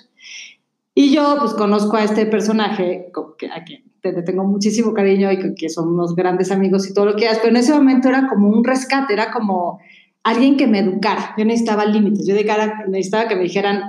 Y 0.95 1.13
yo, 1.13 1.37
pues, 1.41 1.55
conozco 1.55 1.97
a 1.97 2.05
este 2.05 2.27
personaje, 2.27 3.11
a 3.53 3.65
quien 3.65 3.85
te, 4.01 4.13
te 4.13 4.23
tengo 4.23 4.45
muchísimo 4.45 4.95
cariño 4.95 5.33
y 5.33 5.39
que, 5.39 5.67
unos 5.79 6.15
grandes 6.15 6.53
amigos 6.53 6.89
y 6.89 6.95
todo 6.95 7.07
lo 7.07 7.13
que 7.13 7.21
quieras, 7.21 7.39
pero 7.39 7.51
en 7.51 7.57
ese 7.57 7.75
momento 7.75 8.09
era 8.09 8.29
como 8.29 8.49
un 8.49 8.63
rescate, 8.63 9.13
era 9.13 9.33
como 9.33 9.81
alguien 10.23 10.57
que 10.57 10.67
me 10.67 10.79
educara. 10.79 11.35
Yo 11.37 11.45
necesitaba 11.45 11.85
límites, 11.85 12.27
yo 12.27 12.35
de 12.35 12.45
cara- 12.45 12.85
necesitaba 12.87 13.29
que 13.29 13.37
me 13.37 13.43
dijeran, 13.43 13.83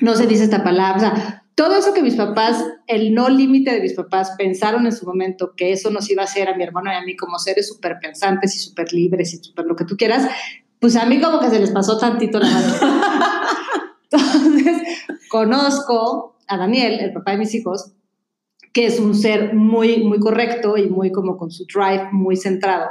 no 0.00 0.14
se 0.14 0.26
dice 0.26 0.44
esta 0.44 0.62
palabra, 0.62 0.96
o 0.96 1.00
sea, 1.00 1.44
todo 1.56 1.76
eso 1.76 1.92
que 1.92 2.02
mis 2.02 2.14
papás, 2.14 2.64
el 2.86 3.14
no 3.14 3.28
límite 3.28 3.72
de 3.72 3.80
mis 3.80 3.94
papás, 3.94 4.32
pensaron 4.38 4.86
en 4.86 4.92
su 4.92 5.04
momento 5.06 5.54
que 5.56 5.72
eso 5.72 5.90
nos 5.90 6.08
iba 6.08 6.22
a 6.22 6.26
hacer 6.26 6.48
a 6.48 6.56
mi 6.56 6.62
hermano 6.62 6.92
y 6.92 6.94
a 6.94 7.02
mí 7.02 7.16
como 7.16 7.36
seres 7.40 7.66
súper 7.66 7.98
pensantes 8.00 8.54
y 8.54 8.60
súper 8.60 8.92
libres 8.92 9.34
y 9.34 9.38
súper 9.38 9.66
lo 9.66 9.74
que 9.74 9.84
tú 9.84 9.96
quieras, 9.96 10.28
pues 10.78 10.94
a 10.94 11.04
mí 11.04 11.20
como 11.20 11.40
que 11.40 11.50
se 11.50 11.58
les 11.58 11.72
pasó 11.72 11.98
tantito 11.98 12.38
la 12.38 12.48
mano. 12.48 12.74
Conozco 15.38 16.36
a 16.48 16.56
Daniel, 16.56 16.98
el 16.98 17.12
papá 17.12 17.30
de 17.30 17.36
mis 17.38 17.54
hijos, 17.54 17.92
que 18.72 18.86
es 18.86 18.98
un 18.98 19.14
ser 19.14 19.54
muy, 19.54 20.02
muy 20.02 20.18
correcto 20.18 20.76
y 20.76 20.88
muy 20.90 21.12
como 21.12 21.36
con 21.36 21.52
su 21.52 21.64
drive 21.64 22.08
muy 22.10 22.36
centrado. 22.36 22.88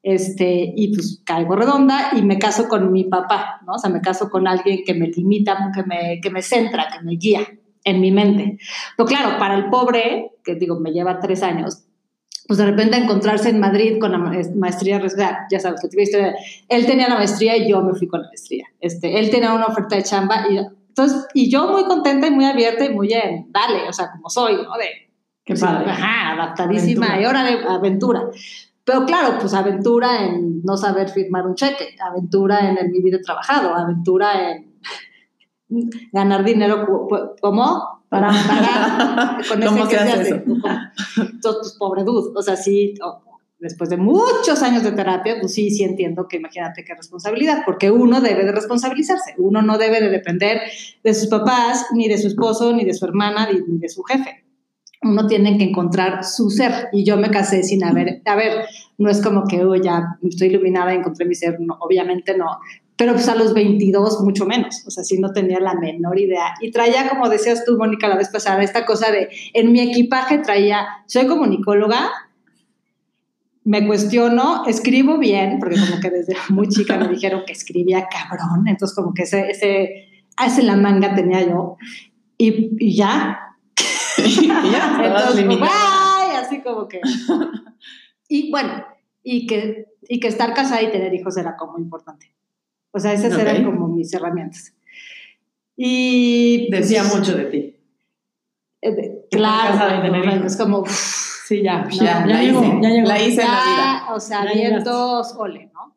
Este, 0.00 0.72
y 0.76 0.94
pues 0.94 1.20
caigo 1.24 1.56
redonda 1.56 2.10
y 2.12 2.22
me 2.22 2.38
caso 2.38 2.68
con 2.68 2.92
mi 2.92 3.02
papá, 3.02 3.60
¿no? 3.66 3.72
O 3.72 3.78
sea, 3.80 3.90
me 3.90 4.00
caso 4.00 4.30
con 4.30 4.46
alguien 4.46 4.84
que 4.86 4.94
me 4.94 5.08
limita, 5.08 5.72
que 5.74 5.82
me, 5.82 6.20
que 6.20 6.30
me 6.30 6.40
centra, 6.40 6.86
que 6.92 7.04
me 7.04 7.16
guía 7.16 7.40
en 7.82 8.00
mi 8.00 8.12
mente. 8.12 8.58
Pero 8.96 9.08
claro, 9.08 9.36
para 9.40 9.56
el 9.56 9.68
pobre, 9.68 10.30
que 10.44 10.54
digo, 10.54 10.78
me 10.78 10.92
lleva 10.92 11.18
tres 11.18 11.42
años, 11.42 11.82
pues 12.46 12.58
de 12.58 12.66
repente 12.66 12.96
encontrarse 12.96 13.48
en 13.48 13.58
Madrid 13.58 13.98
con 14.00 14.12
la 14.12 14.18
ma- 14.18 14.32
maestría, 14.54 15.02
ya 15.50 15.58
sabes, 15.58 15.80
la 15.92 16.02
historia, 16.02 16.34
él 16.68 16.86
tenía 16.86 17.08
la 17.08 17.16
maestría 17.16 17.56
y 17.56 17.68
yo 17.68 17.82
me 17.82 17.94
fui 17.94 18.06
con 18.06 18.22
la 18.22 18.28
maestría. 18.28 18.66
Este, 18.78 19.18
él 19.18 19.30
tenía 19.30 19.52
una 19.52 19.66
oferta 19.66 19.96
de 19.96 20.04
chamba 20.04 20.46
y 20.48 20.58
Entonces, 20.92 21.26
y 21.32 21.50
yo 21.50 21.68
muy 21.68 21.84
contenta 21.84 22.26
y 22.26 22.30
muy 22.30 22.44
abierta 22.44 22.84
y 22.84 22.90
muy 22.94 23.10
en, 23.14 23.50
dale, 23.50 23.88
o 23.88 23.92
sea, 23.94 24.10
como 24.12 24.28
soy, 24.28 24.56
¿no? 24.56 24.76
De, 24.76 25.10
Qué 25.44 25.56
sí, 25.56 25.64
padre. 25.64 25.90
Ajá, 25.90 26.32
adaptadísima 26.34 27.06
Aventura. 27.06 27.22
y 27.22 27.26
hora 27.26 27.42
de 27.44 27.64
aventura. 27.66 28.22
Pero 28.84 29.06
claro, 29.06 29.38
pues 29.40 29.54
aventura 29.54 30.24
en 30.26 30.60
no 30.62 30.76
saber 30.76 31.08
firmar 31.08 31.46
un 31.46 31.54
cheque, 31.54 31.96
aventura 32.04 32.68
en 32.68 32.76
el 32.78 32.90
vivir 32.90 33.14
de 33.14 33.20
trabajado, 33.22 33.74
aventura 33.74 34.50
en 34.50 34.74
ganar 36.12 36.44
dinero, 36.44 36.86
¿cómo? 37.40 38.04
Para 38.08 38.28
pagar 38.48 39.38
con 39.48 39.62
¿Cómo 39.62 39.78
ese 39.84 39.88
que 39.88 39.96
se 39.96 40.02
hace 40.02 40.20
hace. 40.20 40.28
eso? 40.30 40.42
Entonces, 41.16 41.58
pues 41.60 41.76
pobre 41.78 42.04
dude, 42.04 42.32
o 42.36 42.42
sea, 42.42 42.54
sí, 42.56 42.94
o- 43.02 43.22
después 43.62 43.88
de 43.88 43.96
muchos 43.96 44.62
años 44.62 44.82
de 44.82 44.92
terapia, 44.92 45.36
pues 45.40 45.54
sí, 45.54 45.70
sí 45.70 45.84
entiendo 45.84 46.28
que 46.28 46.36
imagínate 46.36 46.84
qué 46.84 46.94
responsabilidad, 46.94 47.62
porque 47.64 47.90
uno 47.90 48.20
debe 48.20 48.44
de 48.44 48.52
responsabilizarse, 48.52 49.34
uno 49.38 49.62
no 49.62 49.78
debe 49.78 50.00
de 50.00 50.10
depender 50.10 50.60
de 51.02 51.14
sus 51.14 51.28
papás, 51.28 51.86
ni 51.94 52.08
de 52.08 52.18
su 52.18 52.28
esposo, 52.28 52.74
ni 52.74 52.84
de 52.84 52.92
su 52.92 53.04
hermana, 53.04 53.48
ni 53.50 53.78
de 53.78 53.88
su 53.88 54.02
jefe 54.02 54.44
uno 55.02 55.26
tiene 55.26 55.58
que 55.58 55.64
encontrar 55.64 56.24
su 56.24 56.50
ser. 56.50 56.88
Y 56.92 57.04
yo 57.04 57.16
me 57.16 57.30
casé 57.30 57.62
sin 57.62 57.84
haber, 57.84 58.22
a 58.24 58.36
ver, 58.36 58.64
no 58.98 59.10
es 59.10 59.22
como 59.22 59.44
que 59.46 59.64
oh, 59.64 59.74
ya 59.74 60.16
estoy 60.22 60.48
iluminada 60.48 60.94
y 60.94 60.98
encontré 60.98 61.26
mi 61.26 61.34
ser, 61.34 61.58
no, 61.60 61.76
obviamente 61.80 62.36
no. 62.36 62.46
Pero 62.96 63.14
pues 63.14 63.28
a 63.28 63.34
los 63.34 63.52
22 63.52 64.20
mucho 64.20 64.46
menos, 64.46 64.84
o 64.86 64.90
sea, 64.90 65.02
sí 65.02 65.18
no 65.18 65.32
tenía 65.32 65.58
la 65.58 65.74
menor 65.74 66.18
idea. 66.18 66.54
Y 66.60 66.70
traía, 66.70 67.08
como 67.08 67.28
decías 67.28 67.64
tú, 67.64 67.76
Mónica, 67.76 68.06
la 68.06 68.16
vez 68.16 68.28
pasada, 68.28 68.62
esta 68.62 68.84
cosa 68.84 69.10
de, 69.10 69.28
en 69.54 69.72
mi 69.72 69.80
equipaje 69.80 70.38
traía, 70.38 70.86
soy 71.06 71.26
comunicóloga, 71.26 72.10
me 73.64 73.86
cuestiono, 73.86 74.64
escribo 74.66 75.18
bien, 75.18 75.58
porque 75.58 75.76
como 75.76 76.00
que 76.00 76.10
desde 76.10 76.36
muy 76.50 76.68
chica 76.68 76.98
me 76.98 77.08
dijeron 77.08 77.42
que 77.46 77.52
escribía 77.52 78.08
cabrón, 78.08 78.66
entonces 78.66 78.94
como 78.94 79.14
que 79.14 79.22
ese, 79.22 79.50
ese, 79.50 80.08
ah, 80.36 80.46
ese 80.46 80.62
la 80.62 80.76
manga 80.76 81.14
tenía 81.14 81.46
yo. 81.46 81.76
Y, 82.38 82.76
y 82.84 82.96
ya, 82.96 83.52
Y 84.18 84.48
ya, 84.48 85.00
entonces, 85.02 85.36
limitada. 85.36 85.70
bye, 86.26 86.36
así 86.36 86.60
como 86.62 86.88
que. 86.88 87.00
Y 88.28 88.50
bueno, 88.50 88.84
y 89.22 89.46
que, 89.46 89.86
y 90.08 90.20
que 90.20 90.28
estar 90.28 90.54
casada 90.54 90.82
y 90.82 90.90
tener 90.90 91.12
hijos 91.14 91.36
era 91.36 91.56
como 91.56 91.78
importante. 91.78 92.32
O 92.92 92.98
sea, 92.98 93.12
esas 93.12 93.38
eran 93.38 93.64
como 93.64 93.88
mis 93.88 94.12
herramientas. 94.12 94.74
Y. 95.76 96.68
pues, 96.70 96.88
Decía 96.88 97.04
mucho 97.04 97.36
de 97.36 97.44
ti. 97.46 97.76
eh, 98.82 99.26
claro, 99.30 100.46
es 100.46 100.56
como. 100.56 100.84
Sí, 101.56 101.62
ya. 101.62 101.82
No, 101.84 101.90
Ya, 101.90 102.04
ya 102.20 102.26
la 102.26 102.42
llegó, 102.42 102.60
hice, 102.62 102.78
ya 102.82 102.88
llegó. 102.90 103.08
la 103.08 103.22
hice 103.22 103.42
en 103.42 103.48
la 103.48 103.64
vida. 103.64 104.02
Ya, 104.08 104.14
o 104.14 104.20
sea, 104.20 104.44
Ya 104.44 104.52
vientos, 104.52 105.34
ole, 105.38 105.70
¿no? 105.74 105.96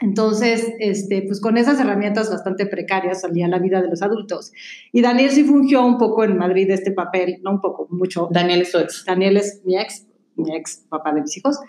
Entonces, 0.00 0.72
este, 0.80 1.22
pues 1.22 1.40
con 1.40 1.56
esas 1.56 1.78
herramientas 1.78 2.28
bastante 2.30 2.66
precarias 2.66 3.20
salía 3.20 3.46
la 3.46 3.58
vida 3.58 3.80
de 3.80 3.88
los 3.88 4.02
adultos. 4.02 4.50
Y 4.92 5.00
Daniel 5.00 5.30
sí 5.30 5.44
fungió 5.44 5.84
un 5.84 5.96
poco 5.98 6.24
en 6.24 6.36
Madrid 6.36 6.68
este 6.70 6.90
papel, 6.90 7.38
no 7.42 7.52
un 7.52 7.60
poco, 7.60 7.86
mucho, 7.90 8.28
Daniel 8.32 8.62
es 8.62 8.72
tu 8.72 8.78
ex. 8.78 9.04
Daniel 9.04 9.36
es 9.36 9.62
mi 9.64 9.78
ex, 9.78 10.06
mi 10.34 10.56
ex 10.56 10.84
papá 10.88 11.12
de 11.12 11.20
mis 11.20 11.36
hijos, 11.36 11.60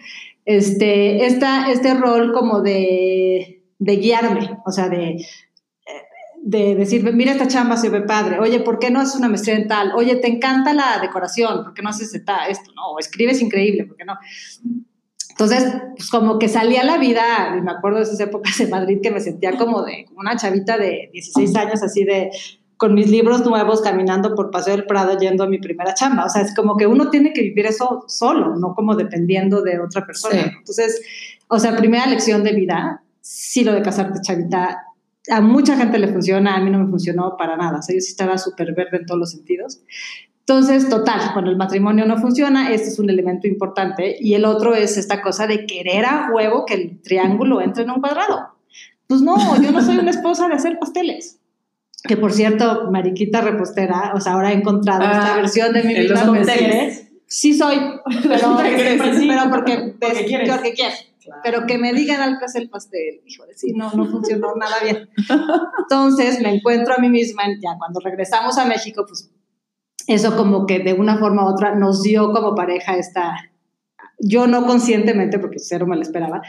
este, 0.45 1.25
esta, 1.27 1.71
este 1.71 1.93
rol 1.93 2.33
como 2.33 2.61
de, 2.61 3.63
de 3.77 3.95
guiarme, 3.97 4.57
o 4.65 4.71
sea, 4.71 4.89
de, 4.89 5.23
de 6.45 6.75
decir, 6.75 7.09
mira 7.13 7.31
esta 7.31 7.47
chamba 7.47 7.77
se 7.77 7.89
ve 7.89 8.01
padre, 8.01 8.37
oye, 8.39 8.59
¿por 8.59 8.77
qué 8.77 8.91
no 8.91 8.99
haces 8.99 9.15
una 9.15 9.29
maestría 9.29 9.55
en 9.55 9.67
tal? 9.67 9.93
Oye, 9.95 10.17
¿te 10.17 10.27
encanta 10.27 10.73
la 10.73 10.99
decoración? 11.01 11.63
¿Por 11.63 11.73
qué 11.73 11.81
no 11.81 11.89
haces 11.89 12.13
esta- 12.13 12.47
esto? 12.47 12.71
No, 12.75 12.91
o 12.91 12.99
escribes 12.99 13.41
increíble, 13.41 13.85
¿por 13.85 13.95
qué 13.95 14.03
no? 14.03 14.15
Entonces, 15.29 15.73
pues 15.95 16.09
como 16.09 16.37
que 16.37 16.47
salía 16.47 16.81
a 16.81 16.85
la 16.85 16.97
vida, 16.97 17.55
y 17.57 17.61
me 17.61 17.71
acuerdo 17.71 17.97
de 17.99 18.03
esas 18.03 18.19
épocas 18.19 18.59
en 18.59 18.69
Madrid 18.69 18.99
que 19.01 19.09
me 19.09 19.19
sentía 19.19 19.57
como 19.57 19.83
de 19.83 20.05
como 20.07 20.19
una 20.19 20.35
chavita 20.35 20.77
de 20.77 21.09
16 21.11 21.55
años, 21.55 21.81
así 21.81 22.03
de 22.03 22.29
con 22.77 22.93
mis 22.93 23.09
libros 23.09 23.45
nuevos, 23.45 23.81
caminando 23.81 24.35
por 24.35 24.51
Paseo 24.51 24.75
del 24.75 24.85
Prado, 24.85 25.17
yendo 25.17 25.45
a 25.45 25.47
mi 25.47 25.57
primera 25.59 25.93
chamba. 25.93 26.25
O 26.25 26.29
sea, 26.29 26.41
es 26.41 26.53
como 26.53 26.75
que 26.75 26.85
uno 26.85 27.09
tiene 27.09 27.31
que 27.31 27.41
vivir 27.41 27.65
eso 27.65 28.03
solo, 28.07 28.57
no 28.57 28.73
como 28.75 28.95
dependiendo 28.95 29.61
de 29.61 29.79
otra 29.79 30.05
persona. 30.05 30.43
Sí. 30.43 30.49
Entonces, 30.57 31.01
o 31.47 31.57
sea, 31.59 31.77
primera 31.77 32.05
lección 32.05 32.43
de 32.43 32.51
vida, 32.51 33.01
sí 33.21 33.63
lo 33.63 33.71
de 33.73 33.81
casarte 33.81 34.19
chavita, 34.21 34.83
a 35.29 35.41
mucha 35.41 35.77
gente 35.77 35.97
le 35.99 36.07
funciona, 36.07 36.55
a 36.55 36.59
mí 36.59 36.69
no 36.69 36.79
me 36.79 36.87
funcionó 36.89 37.35
para 37.37 37.55
nada. 37.57 37.79
O 37.79 37.81
sea, 37.81 37.95
yo 37.95 38.01
sí 38.01 38.11
estaba 38.11 38.37
súper 38.37 38.73
verde 38.73 38.97
en 38.97 39.05
todos 39.05 39.19
los 39.19 39.31
sentidos. 39.31 39.81
Entonces, 40.39 40.89
total, 40.89 41.31
cuando 41.31 41.51
el 41.51 41.57
matrimonio 41.57 42.05
no 42.05 42.17
funciona, 42.17 42.71
este 42.73 42.89
es 42.89 42.99
un 42.99 43.09
elemento 43.09 43.47
importante. 43.47 44.17
Y 44.19 44.33
el 44.33 44.43
otro 44.43 44.75
es 44.75 44.97
esta 44.97 45.21
cosa 45.21 45.47
de 45.47 45.65
querer 45.65 46.05
a 46.05 46.29
huevo 46.33 46.65
que 46.65 46.73
el 46.73 47.01
triángulo 47.01 47.61
entre 47.61 47.83
en 47.83 47.91
un 47.91 48.01
cuadrado. 48.01 48.49
Pues 49.07 49.21
no, 49.21 49.35
yo 49.61 49.71
no 49.71 49.81
soy 49.81 49.97
una 49.99 50.11
esposa 50.11 50.47
de 50.49 50.55
hacer 50.55 50.77
pasteles. 50.79 51.39
Que 52.05 52.17
por 52.17 52.33
cierto, 52.33 52.89
Mariquita 52.91 53.39
Repostera, 53.39 54.11
o 54.13 54.19
sea, 54.19 54.33
ahora 54.33 54.51
he 54.51 54.55
encontrado 54.55 55.03
esta 55.03 55.33
Ah, 55.33 55.37
versión 55.37 55.71
de 55.71 55.83
mi 55.83 55.93
vida. 55.93 56.15
sí- 57.27 57.53
soy, 57.53 57.77
pero, 58.23 58.57
pero 59.27 59.49
porque, 59.49 59.93
Porque 59.99 60.73
quieres. 60.73 61.07
Pero 61.43 61.65
que 61.65 61.77
me 61.77 61.93
digan 61.93 62.21
al 62.21 62.39
que 62.39 62.45
hacer 62.45 62.63
el 62.63 62.69
pastel, 62.69 63.21
híjole, 63.25 63.53
sí, 63.55 63.73
no, 63.73 63.91
no 63.93 64.05
funcionó 64.05 64.55
nada 64.55 64.77
bien. 64.83 65.09
Entonces 65.79 66.41
me 66.41 66.55
encuentro 66.55 66.93
a 66.95 66.97
mí 66.97 67.09
misma, 67.09 67.43
ya 67.61 67.77
cuando 67.77 67.99
regresamos 67.99 68.57
a 68.57 68.65
México, 68.65 69.05
pues 69.07 69.31
eso 70.07 70.35
como 70.35 70.65
que 70.65 70.79
de 70.79 70.93
una 70.93 71.17
forma 71.17 71.45
u 71.45 71.53
otra 71.53 71.75
nos 71.75 72.01
dio 72.01 72.31
como 72.31 72.55
pareja 72.55 72.97
esta, 72.97 73.35
yo 74.19 74.47
no 74.47 74.65
conscientemente, 74.65 75.39
porque 75.39 75.59
cero 75.59 75.87
me 75.87 75.95
lo 75.95 76.01
esperaba, 76.01 76.41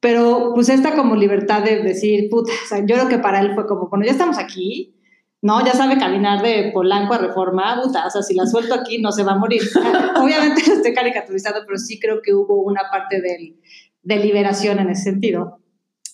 pero 0.00 0.52
pues 0.54 0.68
esta 0.68 0.94
como 0.94 1.16
libertad 1.16 1.62
de 1.62 1.82
decir, 1.82 2.28
puta, 2.30 2.52
o 2.52 2.68
sea, 2.68 2.78
yo 2.80 2.94
creo 2.94 3.08
que 3.08 3.18
para 3.18 3.40
él 3.40 3.54
fue 3.54 3.66
como, 3.66 3.88
bueno, 3.88 4.04
ya 4.04 4.12
estamos 4.12 4.38
aquí, 4.38 4.94
¿no? 5.40 5.64
Ya 5.64 5.72
sabe 5.72 5.98
caminar 5.98 6.42
de 6.42 6.70
Polanco 6.72 7.14
a 7.14 7.18
Reforma, 7.18 7.80
puta, 7.82 8.06
o 8.06 8.10
sea, 8.10 8.22
si 8.22 8.34
la 8.34 8.46
suelto 8.46 8.74
aquí 8.74 9.00
no 9.00 9.12
se 9.12 9.22
va 9.22 9.32
a 9.32 9.38
morir. 9.38 9.62
Obviamente 10.16 10.62
estoy 10.62 10.94
caricaturizando, 10.94 11.60
pero 11.66 11.78
sí 11.78 11.98
creo 11.98 12.20
que 12.22 12.34
hubo 12.34 12.62
una 12.62 12.82
parte 12.90 13.20
del, 13.20 13.56
de 14.02 14.16
liberación 14.16 14.78
en 14.78 14.90
ese 14.90 15.04
sentido. 15.04 15.60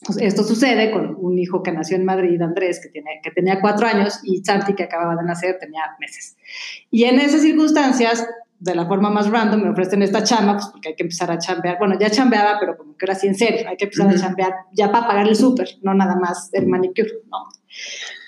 Pues 0.05 0.19
esto 0.19 0.45
sucede 0.45 0.91
con 0.91 1.17
un 1.19 1.39
hijo 1.39 1.63
que 1.63 1.73
nació 1.73 1.97
en 1.97 2.05
Madrid, 2.05 2.41
Andrés, 2.43 2.81
que, 2.83 2.91
tiene, 2.91 3.21
que 3.23 3.31
tenía 3.31 3.61
cuatro 3.61 3.87
años, 3.87 4.21
y 4.23 4.45
Santi, 4.45 4.75
que 4.75 4.83
acababa 4.85 5.17
de 5.17 5.27
nacer, 5.27 5.57
tenía 5.59 5.83
meses. 5.99 6.37
Y 6.91 7.05
en 7.05 7.19
esas 7.21 7.41
circunstancias, 7.41 8.27
de 8.59 8.75
la 8.75 8.87
forma 8.87 9.11
más 9.11 9.31
random, 9.31 9.63
me 9.63 9.71
ofrecen 9.71 10.03
esta 10.03 10.23
chamba, 10.23 10.55
pues 10.55 10.67
porque 10.67 10.91
hay 10.91 10.95
que 10.95 11.05
empezar 11.05 11.31
a 11.31 11.39
chambear. 11.39 11.79
Bueno, 11.79 11.99
ya 11.99 12.11
chambeaba, 12.11 12.59
pero 12.61 12.77
como 12.77 12.97
que 12.97 13.07
era 13.07 13.15
así 13.15 13.27
en 13.27 13.35
serio, 13.35 13.67
hay 13.69 13.77
que 13.77 13.85
empezar 13.85 14.07
Ujú. 14.07 14.17
a 14.17 14.19
chambear 14.19 14.55
ya 14.73 14.93
para 14.93 15.07
pagar 15.07 15.27
el 15.27 15.37
súper, 15.37 15.69
no 15.83 15.95
nada 15.95 16.17
más 16.17 16.51
el 16.53 16.67
manicure, 16.67 17.11
¿no? 17.31 17.39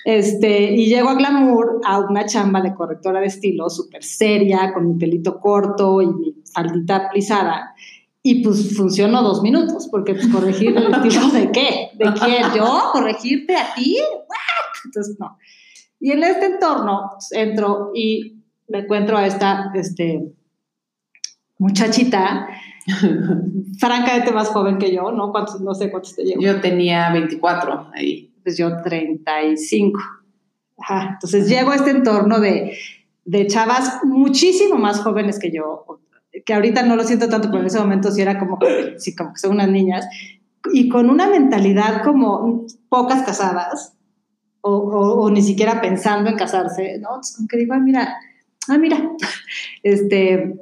Este, 0.03 0.71
y 0.71 0.87
llego 0.87 1.09
a 1.09 1.15
Glamour 1.15 1.81
a 1.83 1.99
una 1.99 2.25
chamba 2.25 2.61
de 2.61 2.73
correctora 2.73 3.19
de 3.19 3.27
estilo 3.27 3.69
súper 3.69 4.03
seria, 4.03 4.73
con 4.73 4.87
mi 4.87 4.97
pelito 4.97 5.39
corto 5.39 6.01
y 6.01 6.07
mi 6.07 6.35
faldita 6.53 7.09
plisada. 7.09 7.75
Y 8.23 8.43
pues 8.43 8.75
funcionó 8.75 9.23
dos 9.23 9.41
minutos, 9.41 9.87
porque 9.89 10.13
pues, 10.13 10.27
corregir 10.27 10.75
el 10.75 10.93
estilo 11.05 11.29
de 11.29 11.51
qué? 11.51 11.91
¿De 11.93 12.13
quién? 12.13 12.43
¿Yo? 12.55 12.89
¿Corregirte 12.91 13.55
a 13.55 13.73
ti? 13.73 13.97
¿What? 13.99 14.85
Entonces, 14.85 15.17
no. 15.19 15.37
Y 15.99 16.11
en 16.11 16.23
este 16.23 16.45
entorno 16.45 17.11
pues, 17.13 17.31
entro 17.31 17.91
y 17.93 18.43
me 18.67 18.79
encuentro 18.79 19.17
a 19.17 19.25
esta 19.25 19.71
este, 19.73 20.33
muchachita, 21.57 22.47
francamente 23.79 24.31
más 24.31 24.49
joven 24.49 24.77
que 24.77 24.93
yo, 24.93 25.11
¿no? 25.11 25.31
¿Cuántos, 25.31 25.61
no 25.61 25.73
sé 25.73 25.89
cuántos 25.89 26.15
te 26.15 26.23
llevo. 26.23 26.41
Yo 26.41 26.61
tenía 26.61 27.11
24 27.11 27.91
ahí. 27.93 28.33
Pues 28.43 28.57
yo 28.57 28.81
35. 28.81 29.99
Ajá. 30.77 31.11
Entonces 31.13 31.49
llego 31.49 31.71
a 31.71 31.75
este 31.75 31.91
entorno 31.91 32.39
de, 32.39 32.77
de 33.25 33.47
chavas 33.47 33.99
muchísimo 34.03 34.77
más 34.77 35.01
jóvenes 35.01 35.39
que 35.39 35.51
yo, 35.51 35.99
que 36.45 36.53
ahorita 36.53 36.83
no 36.83 36.95
lo 36.95 37.03
siento 37.03 37.29
tanto, 37.29 37.49
pero 37.49 37.61
en 37.61 37.67
ese 37.67 37.79
momento 37.79 38.11
sí 38.11 38.21
era 38.21 38.37
como, 38.39 38.59
sí, 38.97 39.15
como 39.15 39.33
que 39.33 39.39
son 39.39 39.51
unas 39.51 39.69
niñas, 39.69 40.05
y 40.73 40.89
con 40.89 41.09
una 41.09 41.27
mentalidad 41.29 42.03
como 42.03 42.65
pocas 42.89 43.23
casadas, 43.23 43.93
o, 44.61 44.71
o- 44.75 45.21
o 45.23 45.29
ni 45.31 45.41
siquiera 45.41 45.79
pensando 45.81 46.29
en 46.29 46.35
casarse, 46.35 46.97
¿no? 46.99 47.09
Entonces, 47.09 47.35
como 47.37 47.47
que 47.47 47.57
digo, 47.57 47.73
ah, 47.73 47.79
mira, 47.79 48.15
ah, 48.67 48.77
mira, 48.77 48.97
este, 49.83 50.55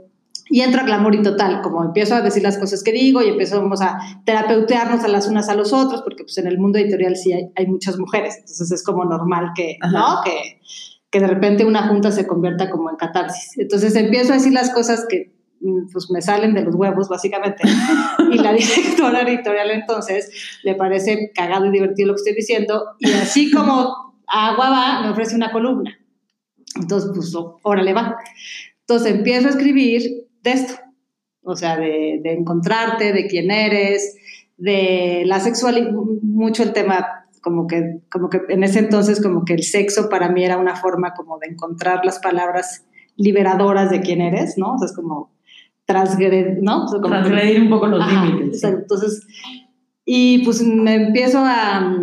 y 0.49 0.61
entro 0.61 0.81
a 0.81 0.83
glamour 0.85 1.15
y 1.15 1.21
total, 1.23 1.61
como 1.61 1.83
empiezo 1.83 2.13
a 2.13 2.21
decir 2.21 2.43
las 2.43 2.57
cosas 2.59 2.83
que 2.83 2.91
digo 2.91 3.21
y 3.23 3.29
empezamos 3.29 3.81
a 3.81 3.97
terapeutearnos 4.25 5.03
a 5.03 5.07
las 5.07 5.27
unas 5.27 5.49
a 5.49 5.55
los 5.55 5.73
otros, 5.73 6.03
porque 6.03 6.23
pues 6.23 6.37
en 6.37 6.45
el 6.47 6.59
mundo 6.59 6.77
editorial 6.77 7.15
sí 7.15 7.33
hay, 7.33 7.49
hay 7.55 7.65
muchas 7.65 7.97
mujeres, 7.97 8.35
entonces 8.37 8.71
es 8.71 8.83
como 8.83 9.05
normal 9.05 9.51
que, 9.55 9.77
Ajá. 9.81 9.91
¿no? 9.97 10.05
Que, 10.23 10.59
que 11.09 11.19
de 11.19 11.27
repente 11.27 11.65
una 11.65 11.87
junta 11.87 12.11
se 12.11 12.27
convierta 12.27 12.69
como 12.69 12.91
en 12.91 12.97
catarsis. 12.97 13.57
Entonces 13.57 13.95
empiezo 13.95 14.33
a 14.33 14.35
decir 14.35 14.53
las 14.53 14.69
cosas 14.71 15.05
que 15.09 15.33
pues 15.91 16.09
me 16.11 16.21
salen 16.21 16.53
de 16.53 16.63
los 16.63 16.75
huevos 16.75 17.09
básicamente. 17.09 17.63
Y 18.31 18.37
la 18.39 18.53
directora 18.53 19.21
editorial 19.21 19.71
entonces 19.71 20.31
le 20.63 20.75
parece 20.75 21.31
cagado 21.33 21.67
y 21.67 21.71
divertido 21.71 22.07
lo 22.07 22.13
que 22.15 22.19
estoy 22.19 22.33
diciendo 22.35 22.83
y 22.99 23.11
así 23.11 23.51
como 23.51 24.15
agua 24.27 24.69
va 24.69 25.01
me 25.03 25.09
ofrece 25.09 25.35
una 25.35 25.51
columna. 25.51 25.97
Entonces 26.75 27.11
pues 27.13 27.33
ó- 27.35 27.59
órale 27.63 27.93
va. 27.93 28.17
Entonces 28.81 29.13
empiezo 29.15 29.47
a 29.47 29.51
escribir 29.51 30.27
de 30.41 30.51
esto 30.51 30.73
o 31.43 31.55
sea 31.55 31.77
de, 31.77 32.19
de 32.23 32.33
encontrarte 32.33 33.13
de 33.13 33.27
quién 33.27 33.51
eres 33.51 34.17
de 34.57 35.23
la 35.25 35.39
sexualidad 35.39 35.91
mucho 35.91 36.63
el 36.63 36.73
tema 36.73 37.05
como 37.41 37.67
que, 37.67 37.99
como 38.11 38.29
que 38.29 38.41
en 38.49 38.63
ese 38.63 38.79
entonces 38.79 39.21
como 39.21 39.45
que 39.45 39.53
el 39.53 39.61
sexo 39.63 40.09
para 40.09 40.29
mí 40.29 40.43
era 40.43 40.57
una 40.57 40.75
forma 40.75 41.13
como 41.13 41.37
de 41.37 41.47
encontrar 41.49 42.03
las 42.03 42.17
palabras 42.19 42.85
liberadoras 43.17 43.91
de 43.91 44.01
quién 44.01 44.19
eres, 44.21 44.57
¿no? 44.57 44.73
O 44.73 44.77
sea, 44.79 44.87
es 44.87 44.95
como 44.95 45.34
transgredir, 45.85 46.57
¿no? 46.61 46.85
O 46.85 46.87
sea, 46.87 46.99
Transgredir 47.01 47.61
un 47.61 47.69
poco 47.69 47.87
los 47.87 48.01
Ajá, 48.01 48.25
límites. 48.25 48.59
sea, 48.59 48.69
Entonces, 48.71 49.25
y 50.03 50.39
pues 50.43 50.61
me 50.61 50.95
empiezo 50.95 51.39
a, 51.39 51.95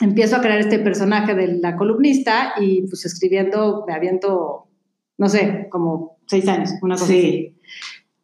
empiezo 0.00 0.36
a 0.36 0.40
crear 0.40 0.60
este 0.60 0.78
personaje 0.78 1.34
de 1.34 1.58
la 1.58 1.76
columnista 1.76 2.54
y 2.60 2.82
pues 2.82 3.04
escribiendo, 3.04 3.84
me 3.86 3.94
aviento, 3.94 4.66
no 5.18 5.28
sé, 5.28 5.66
como 5.70 6.18
seis 6.26 6.46
años, 6.48 6.70
una 6.82 6.94
cosa 6.94 7.06
Sí. 7.06 7.18
así. 7.18 7.56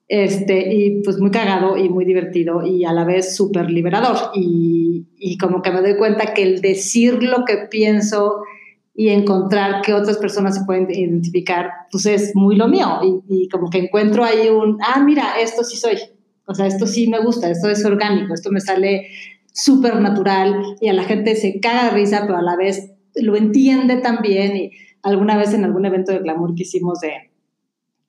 Este, 0.09 0.73
y 0.73 1.03
pues 1.03 1.19
muy 1.19 1.33
cagado 1.33 1.77
y 1.77 1.89
muy 1.89 2.05
divertido 2.05 2.65
y 2.65 2.85
a 2.85 2.93
la 2.93 3.05
vez 3.05 3.35
súper 3.35 3.69
liberador. 3.71 4.17
Y, 4.35 5.05
y 5.19 5.37
como 5.37 5.63
que 5.63 5.73
me 5.73 5.81
doy 5.83 5.97
cuenta 5.97 6.33
que 6.33 6.45
el 6.45 6.61
decir 6.61 7.25
lo 7.25 7.45
que 7.45 7.57
pienso 7.69 8.37
y 8.97 9.11
encontrar 9.11 9.83
que 9.83 9.93
otras 9.93 10.17
personas 10.17 10.59
se 10.59 10.65
pueden 10.65 10.91
identificar, 10.91 11.71
pues 11.93 12.07
es 12.07 12.35
muy 12.35 12.57
lo 12.57 12.67
mío. 12.67 12.99
Y, 13.29 13.43
y 13.43 13.49
como 13.49 13.69
que 13.69 13.79
encuentro 13.79 14.25
ahí 14.25 14.49
un, 14.49 14.79
ah, 14.83 15.03
mira, 15.03 15.39
esto 15.39 15.63
sí 15.63 15.77
soy. 15.77 15.99
O 16.47 16.55
sea, 16.55 16.67
esto 16.67 16.87
sí 16.87 17.09
me 17.09 17.21
gusta, 17.21 17.51
esto 17.51 17.69
es 17.69 17.85
orgánico, 17.85 18.33
esto 18.33 18.51
me 18.51 18.61
sale 18.61 19.09
súper 19.53 20.01
natural 20.01 20.77
y 20.81 20.89
a 20.89 20.95
la 20.95 21.05
gente 21.05 21.35
se 21.35 21.61
caga 21.61 21.87
de 21.87 21.91
risa, 21.91 22.23
pero 22.27 22.39
a 22.39 22.43
la 22.43 22.57
vez 22.57 22.93
lo 23.15 23.37
entiende 23.37 23.97
también. 23.97 24.57
Y 24.57 24.73
alguna 25.03 25.37
vez 25.37 25.53
en 25.53 25.65
algún 25.65 25.85
evento 25.85 26.13
de 26.13 26.21
glamour 26.21 26.55
que 26.55 26.63
hicimos 26.63 27.01
de 27.01 27.31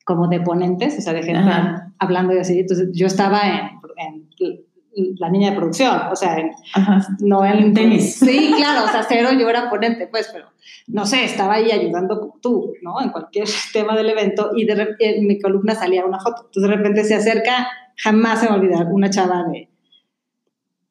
como 0.04 0.28
de 0.28 0.40
ponentes, 0.40 0.96
o 0.96 1.02
sea, 1.02 1.12
de 1.12 1.22
gente 1.22 1.40
Ajá. 1.40 1.92
hablando 1.98 2.34
y 2.34 2.38
así. 2.38 2.60
Entonces 2.60 2.88
yo 2.94 3.06
estaba 3.06 3.42
en, 3.42 3.80
en 3.98 4.28
la 5.18 5.28
niña 5.28 5.50
de 5.50 5.56
producción, 5.56 6.00
o 6.10 6.16
sea, 6.16 6.36
Ajá. 6.74 7.06
no 7.20 7.44
En 7.44 7.74
tenis. 7.74 8.16
Sí, 8.24 8.52
claro, 8.56 8.84
o 8.84 8.88
sea, 8.88 9.04
cero 9.08 9.30
yo 9.38 9.48
era 9.48 9.70
ponente, 9.70 10.06
pues, 10.06 10.30
pero 10.32 10.46
no 10.86 11.06
sé, 11.06 11.24
estaba 11.24 11.54
ahí 11.54 11.70
ayudando 11.70 12.18
como 12.18 12.38
tú, 12.40 12.74
¿no? 12.82 13.00
En 13.00 13.10
cualquier 13.10 13.48
tema 13.72 13.96
del 13.96 14.10
evento 14.10 14.50
y 14.54 14.64
de 14.64 14.96
en 14.98 15.26
mi 15.26 15.40
columna 15.40 15.74
salía 15.74 16.04
una 16.04 16.20
foto. 16.20 16.46
Entonces 16.46 16.70
de 16.70 16.76
repente 16.76 17.04
se 17.04 17.14
acerca, 17.14 17.68
jamás 17.96 18.40
se 18.40 18.46
me 18.46 18.50
va 18.50 18.56
a 18.56 18.58
olvidar, 18.58 18.86
una 18.90 19.10
chava 19.10 19.44
de 19.44 19.68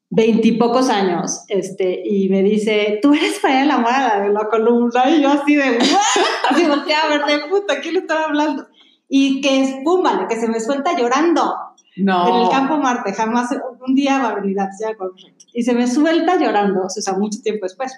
veintipocos 0.10 0.90
años, 0.90 1.44
este, 1.50 2.02
y 2.06 2.30
me 2.30 2.42
dice, 2.42 3.00
tú 3.02 3.14
eres 3.14 3.40
para 3.40 3.66
la 3.66 3.78
Mora 3.78 4.22
de 4.22 4.30
la 4.30 4.48
columna, 4.48 5.10
y 5.10 5.22
yo 5.22 5.30
así 5.30 5.56
de, 5.56 5.64
¿what? 5.64 6.24
Así 6.50 6.66
volteaba 6.66 7.04
a 7.04 7.10
ver 7.10 7.26
de 7.26 7.48
puta, 7.50 7.82
¿quién 7.82 7.96
le 7.96 8.00
estaba 8.00 8.24
hablando? 8.24 8.68
Y 9.10 9.42
que 9.42 9.64
espúmale, 9.64 10.28
que 10.28 10.38
se 10.38 10.48
me 10.48 10.60
suelta 10.62 10.98
llorando 10.98 11.54
No. 12.00 12.28
en 12.28 12.44
el 12.46 12.50
campo 12.50 12.78
Marte, 12.78 13.14
jamás, 13.14 13.50
un 13.86 13.96
día 13.96 14.20
va 14.20 14.30
a 14.30 14.36
venir 14.36 14.60
a 14.60 14.70
ya, 14.80 14.96
correcto. 14.96 15.46
Y 15.54 15.64
se 15.64 15.74
me 15.74 15.88
suelta 15.88 16.38
llorando, 16.40 16.84
o 16.84 16.90
sea, 16.90 17.14
mucho 17.14 17.42
tiempo 17.42 17.66
después. 17.66 17.94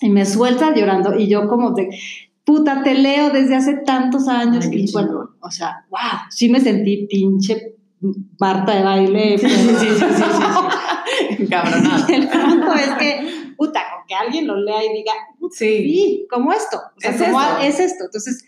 Y 0.00 0.08
me 0.10 0.24
suelta 0.26 0.74
llorando 0.74 1.18
y 1.18 1.28
yo 1.28 1.48
como 1.48 1.70
de, 1.72 1.88
puta, 2.44 2.82
te 2.82 2.94
leo 2.94 3.30
desde 3.30 3.56
hace 3.56 3.74
tantos 3.78 4.28
años. 4.28 4.66
Ay, 4.70 4.84
y 4.88 4.92
bueno, 4.92 5.30
o 5.40 5.50
sea, 5.50 5.84
wow, 5.90 6.00
sí 6.30 6.48
me 6.48 6.60
sentí 6.60 7.06
pinche 7.06 7.72
Marta 8.38 8.74
de 8.76 8.82
baile. 8.84 9.38
Sí, 9.38 9.48
sí, 9.48 9.68
sí, 9.78 9.86
sí, 9.88 10.04
sí. 11.38 11.46
Cabronada. 11.50 12.06
El 12.08 12.28
punto 12.28 12.72
es 12.74 12.90
que, 12.98 13.52
puta, 13.56 13.80
con 13.90 14.06
que 14.06 14.14
alguien 14.14 14.46
lo 14.46 14.56
lea 14.56 14.84
y 14.84 14.92
diga, 14.98 15.12
Sí. 15.50 16.26
como 16.30 16.52
esto. 16.52 16.76
O 16.96 17.00
sea, 17.00 17.10
Es 17.12 17.22
como 17.22 17.40
esto. 17.40 17.58
es 17.62 17.80
esto. 17.80 18.04
Entonces, 18.04 18.44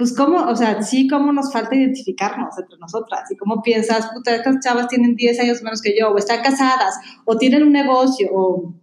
pues 0.00 0.16
cómo, 0.16 0.38
o 0.46 0.56
sea, 0.56 0.82
sí, 0.82 1.06
cómo 1.06 1.30
nos 1.32 1.52
falta 1.52 1.76
identificarnos 1.76 2.58
entre 2.58 2.78
nosotras 2.78 3.30
y 3.30 3.36
cómo 3.36 3.60
piensas, 3.62 4.08
puta, 4.14 4.34
estas 4.34 4.56
chavas 4.64 4.88
tienen 4.88 5.14
10 5.14 5.38
años 5.38 5.62
menos 5.62 5.82
que 5.82 5.94
yo, 5.96 6.08
o 6.10 6.16
están 6.16 6.42
casadas, 6.42 6.94
o 7.26 7.36
tienen 7.36 7.62
un 7.62 7.72
negocio, 7.72 8.28
o 8.32 8.74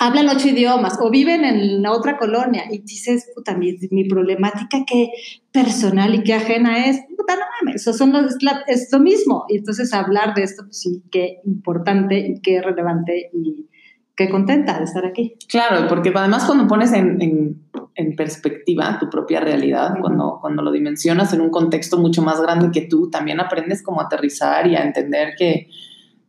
hablan 0.00 0.28
ocho 0.28 0.48
idiomas, 0.48 0.98
o 1.00 1.08
viven 1.10 1.44
en 1.44 1.80
la 1.80 1.92
otra 1.92 2.18
colonia, 2.18 2.64
y 2.70 2.78
dices, 2.80 3.30
puta, 3.36 3.56
mi, 3.56 3.76
mi 3.92 4.04
problemática 4.08 4.78
qué 4.84 5.10
personal 5.52 6.12
y 6.16 6.24
qué 6.24 6.34
ajena 6.34 6.86
es, 6.86 6.98
puta, 7.16 7.36
no 7.36 7.42
mames, 7.62 7.80
eso 7.82 7.92
son 7.92 8.12
los- 8.12 8.42
la- 8.42 8.64
es 8.66 8.88
lo 8.92 8.98
mismo. 8.98 9.44
Y 9.48 9.58
entonces 9.58 9.92
hablar 9.94 10.34
de 10.34 10.42
esto, 10.42 10.64
pues 10.64 10.80
sí, 10.80 11.04
qué 11.12 11.38
importante 11.44 12.18
y 12.18 12.40
qué 12.42 12.60
relevante 12.60 13.30
y 13.32 13.68
qué 14.16 14.28
contenta 14.28 14.78
de 14.78 14.84
estar 14.84 15.06
aquí. 15.06 15.36
Claro, 15.48 15.86
porque 15.88 16.12
además 16.14 16.44
cuando 16.44 16.66
pones 16.66 16.92
en, 16.92 17.22
en- 17.22 17.63
en 17.96 18.16
perspectiva 18.16 18.98
tu 18.98 19.08
propia 19.08 19.40
realidad, 19.40 19.92
Ujú. 19.92 20.00
cuando, 20.00 20.38
cuando 20.40 20.62
lo 20.62 20.72
dimensionas 20.72 21.32
en 21.32 21.40
un 21.40 21.50
contexto 21.50 21.98
mucho 21.98 22.22
más 22.22 22.40
grande 22.40 22.70
que 22.72 22.86
tú, 22.88 23.08
también 23.10 23.40
aprendes 23.40 23.82
como 23.82 24.00
a 24.00 24.04
aterrizar 24.04 24.66
y 24.66 24.74
a 24.76 24.82
entender 24.84 25.34
que 25.38 25.68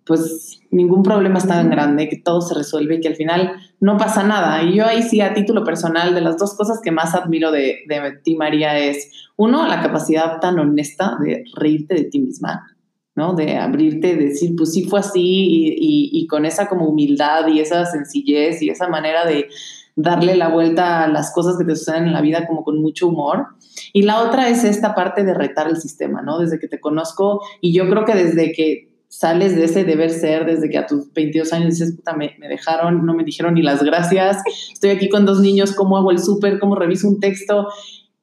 pues 0.06 0.60
ningún 0.70 1.02
problema 1.02 1.40
es 1.40 1.48
tan 1.48 1.68
grande, 1.72 2.08
que 2.08 2.18
todo 2.18 2.40
se 2.42 2.54
resuelve 2.54 2.96
y 2.96 3.00
que 3.02 3.08
al 3.08 3.16
final 3.16 3.54
no 3.80 3.98
pasa 3.98 4.24
nada. 4.24 4.62
Y 4.62 4.76
yo 4.76 4.86
ahí 4.86 5.02
sí, 5.02 5.20
a 5.20 5.34
título 5.34 5.64
personal, 5.64 6.14
de 6.14 6.22
las 6.22 6.38
dos 6.38 6.56
cosas 6.56 6.80
que 6.84 6.92
más 6.92 7.16
admiro 7.16 7.52
de, 7.52 7.80
de 7.88 8.12
ti, 8.24 8.36
María, 8.36 8.78
es 8.78 9.12
uno, 9.36 9.68
la 9.68 9.82
capacidad 9.82 10.40
tan 10.40 10.60
honesta 10.60 11.18
de 11.20 11.44
reírte 11.56 11.96
de 11.96 12.04
ti 12.04 12.20
misma. 12.20 12.68
¿no? 13.16 13.34
De 13.34 13.56
abrirte, 13.58 14.16
de 14.16 14.26
decir, 14.26 14.56
pues 14.58 14.74
sí 14.74 14.84
fue 14.84 15.00
así 15.00 15.22
y, 15.24 15.70
y- 15.70 16.10
y 16.22 16.28
con 16.28 16.46
esa 16.46 16.68
como 16.68 16.86
humildad 16.88 17.48
y 17.48 17.62
esa 17.62 17.86
sencillez 17.86 18.62
y 18.62 18.70
esa 18.70 18.90
manera 18.90 19.26
de 19.26 19.48
darle 19.96 20.36
la 20.36 20.50
vuelta 20.50 21.04
a 21.04 21.08
las 21.08 21.34
cosas 21.34 21.58
que 21.58 21.66
te 21.66 21.76
suceden 21.76 22.06
en 22.06 22.14
la 22.14 22.22
vida 22.22 22.46
como 22.48 22.64
con 22.64 22.82
mucho 22.82 23.08
humor. 23.08 23.48
Y 23.94 24.04
la 24.04 24.22
otra 24.22 24.50
es 24.50 24.64
esta 24.64 24.94
parte 24.94 25.24
de 25.24 25.34
retar 25.34 25.68
el 25.68 25.78
sistema, 25.78 26.22
¿no? 26.22 26.40
Desde 26.40 26.60
que 26.60 26.68
te 26.68 26.80
conozco 26.80 27.42
y 27.62 27.74
yo 27.74 27.90
creo 27.90 28.06
que 28.06 28.16
desde 28.16 28.52
que 28.52 28.90
sales 29.08 29.56
de 29.56 29.64
ese 29.64 29.86
deber 29.86 30.10
ser, 30.10 30.46
desde 30.46 30.70
que 30.70 30.78
a 30.78 30.86
tus 30.86 31.12
22 31.14 31.54
años 31.54 31.70
dices, 31.70 31.96
puta, 31.96 32.14
me, 32.14 32.36
me 32.38 32.50
dejaron, 32.50 33.06
no 33.06 33.14
me 33.14 33.24
dijeron 33.24 33.54
ni 33.54 33.62
las 33.62 33.82
gracias, 33.82 34.42
estoy 34.74 34.90
aquí 34.90 35.08
con 35.08 35.26
dos 35.26 35.40
niños, 35.40 35.74
cómo 35.74 35.98
hago 35.98 36.12
el 36.12 36.20
súper, 36.20 36.60
cómo 36.60 36.76
reviso 36.76 37.08
un 37.08 37.22
texto, 37.22 37.68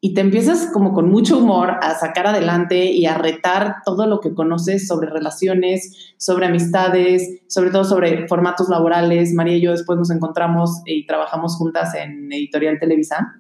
y 0.05 0.15
te 0.15 0.21
empiezas 0.21 0.69
como 0.73 0.95
con 0.95 1.09
mucho 1.09 1.39
humor 1.39 1.77
a 1.81 1.95
sacar 1.95 2.27
adelante 2.27 2.87
y 2.91 3.07
a 3.07 3.15
retar 3.17 3.77
todo 3.85 4.09
lo 4.09 4.19
que 4.19 4.35
conoces 4.35 4.89
sobre 4.89 5.09
relaciones, 5.09 6.15
sobre 6.19 6.47
amistades, 6.47 7.43
sobre 7.47 7.71
todo 7.71 7.85
sobre 7.85 8.27
formatos 8.27 8.69
laborales. 8.69 9.33
María 9.33 9.57
y 9.57 9.61
yo 9.61 9.71
después 9.71 9.97
nos 9.97 10.11
encontramos 10.11 10.83
y 10.87 11.07
trabajamos 11.07 11.55
juntas 11.57 11.95
en 11.95 12.33
Editorial 12.33 12.81
Televisa. 12.81 13.35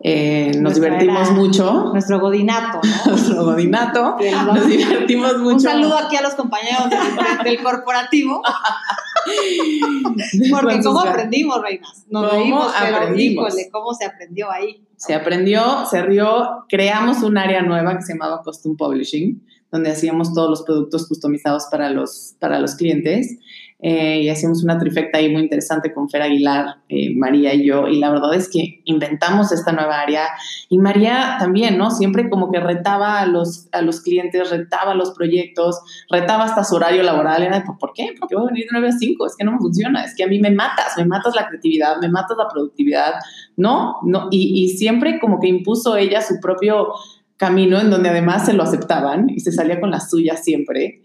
Eh, 0.00 0.50
nos 0.56 0.60
Nuestra 0.60 0.84
divertimos 0.84 1.28
era- 1.28 1.36
mucho. 1.38 1.84
Nuestro 1.94 2.20
godinato, 2.20 2.80
¿no? 2.86 3.06
Nuestro 3.12 3.44
godinato. 3.46 4.16
Nos 4.46 4.66
divertimos 4.66 5.38
mucho. 5.38 5.54
Un 5.54 5.60
saludo 5.60 5.96
aquí 5.96 6.16
a 6.16 6.20
los 6.22 6.34
compañeros 6.34 6.90
del, 6.90 7.44
del 7.54 7.62
corporativo, 7.64 8.42
porque 10.50 10.80
cómo 10.82 11.00
aprendimos, 11.00 11.62
reinas. 11.62 12.04
Nos 12.10 12.28
¿Cómo 12.28 12.42
reímos, 12.42 12.72
pero 12.78 12.96
aprendimos? 12.96 13.48
híjole, 13.48 13.70
cómo 13.70 13.94
se 13.94 14.04
aprendió 14.04 14.50
ahí. 14.50 14.84
Se 15.06 15.14
aprendió, 15.14 15.84
se 15.90 16.02
rió, 16.02 16.64
creamos 16.68 17.22
un 17.22 17.36
área 17.36 17.62
nueva 17.62 17.96
que 17.96 18.02
se 18.02 18.14
llamaba 18.14 18.42
Custom 18.42 18.76
Publishing, 18.76 19.42
donde 19.70 19.90
hacíamos 19.90 20.32
todos 20.32 20.48
los 20.48 20.62
productos 20.62 21.06
customizados 21.08 21.66
para 21.70 21.90
los, 21.90 22.36
para 22.38 22.58
los 22.58 22.74
clientes. 22.74 23.38
Eh, 23.86 24.22
y 24.22 24.30
hacíamos 24.30 24.64
una 24.64 24.78
trifecta 24.78 25.18
ahí 25.18 25.30
muy 25.30 25.42
interesante 25.42 25.92
con 25.92 26.08
Fer 26.08 26.22
Aguilar, 26.22 26.76
eh, 26.88 27.14
María 27.14 27.52
y 27.52 27.66
yo. 27.66 27.86
Y 27.86 27.98
la 27.98 28.10
verdad 28.10 28.32
es 28.34 28.48
que 28.48 28.80
inventamos 28.86 29.52
esta 29.52 29.72
nueva 29.72 30.00
área. 30.00 30.22
Y 30.70 30.78
María 30.78 31.36
también, 31.38 31.76
¿no? 31.76 31.90
Siempre 31.90 32.30
como 32.30 32.50
que 32.50 32.60
retaba 32.60 33.20
a 33.20 33.26
los, 33.26 33.68
a 33.72 33.82
los 33.82 34.00
clientes, 34.00 34.48
retaba 34.48 34.94
los 34.94 35.10
proyectos, 35.10 35.78
retaba 36.08 36.44
hasta 36.44 36.64
su 36.64 36.76
horario 36.76 37.02
laboral. 37.02 37.42
Era, 37.42 37.62
"¿Por- 37.62 37.76
¿por 37.76 37.92
qué? 37.92 38.14
¿Por 38.18 38.26
qué 38.26 38.36
voy 38.36 38.44
a 38.46 38.52
venir 38.52 38.64
de 38.64 38.70
9 38.72 38.88
a 38.88 38.92
5? 38.92 39.26
Es 39.26 39.36
que 39.36 39.44
no 39.44 39.52
me 39.52 39.58
funciona. 39.58 40.02
Es 40.02 40.14
que 40.16 40.24
a 40.24 40.28
mí 40.28 40.38
me 40.40 40.50
matas, 40.50 40.94
me 40.96 41.04
matas 41.04 41.34
la 41.36 41.46
creatividad, 41.46 41.96
me 42.00 42.08
matas 42.08 42.38
la 42.38 42.48
productividad. 42.48 43.12
No, 43.58 43.96
no. 44.02 44.28
Y, 44.30 44.64
y 44.64 44.78
siempre 44.78 45.20
como 45.20 45.40
que 45.40 45.48
impuso 45.48 45.96
ella 45.98 46.22
su 46.22 46.40
propio 46.40 46.88
camino 47.36 47.80
en 47.80 47.90
donde 47.90 48.08
además 48.08 48.46
se 48.46 48.52
lo 48.52 48.62
aceptaban 48.62 49.28
y 49.28 49.40
se 49.40 49.50
salía 49.52 49.80
con 49.80 49.90
la 49.90 50.00
suya 50.00 50.36
siempre. 50.36 51.02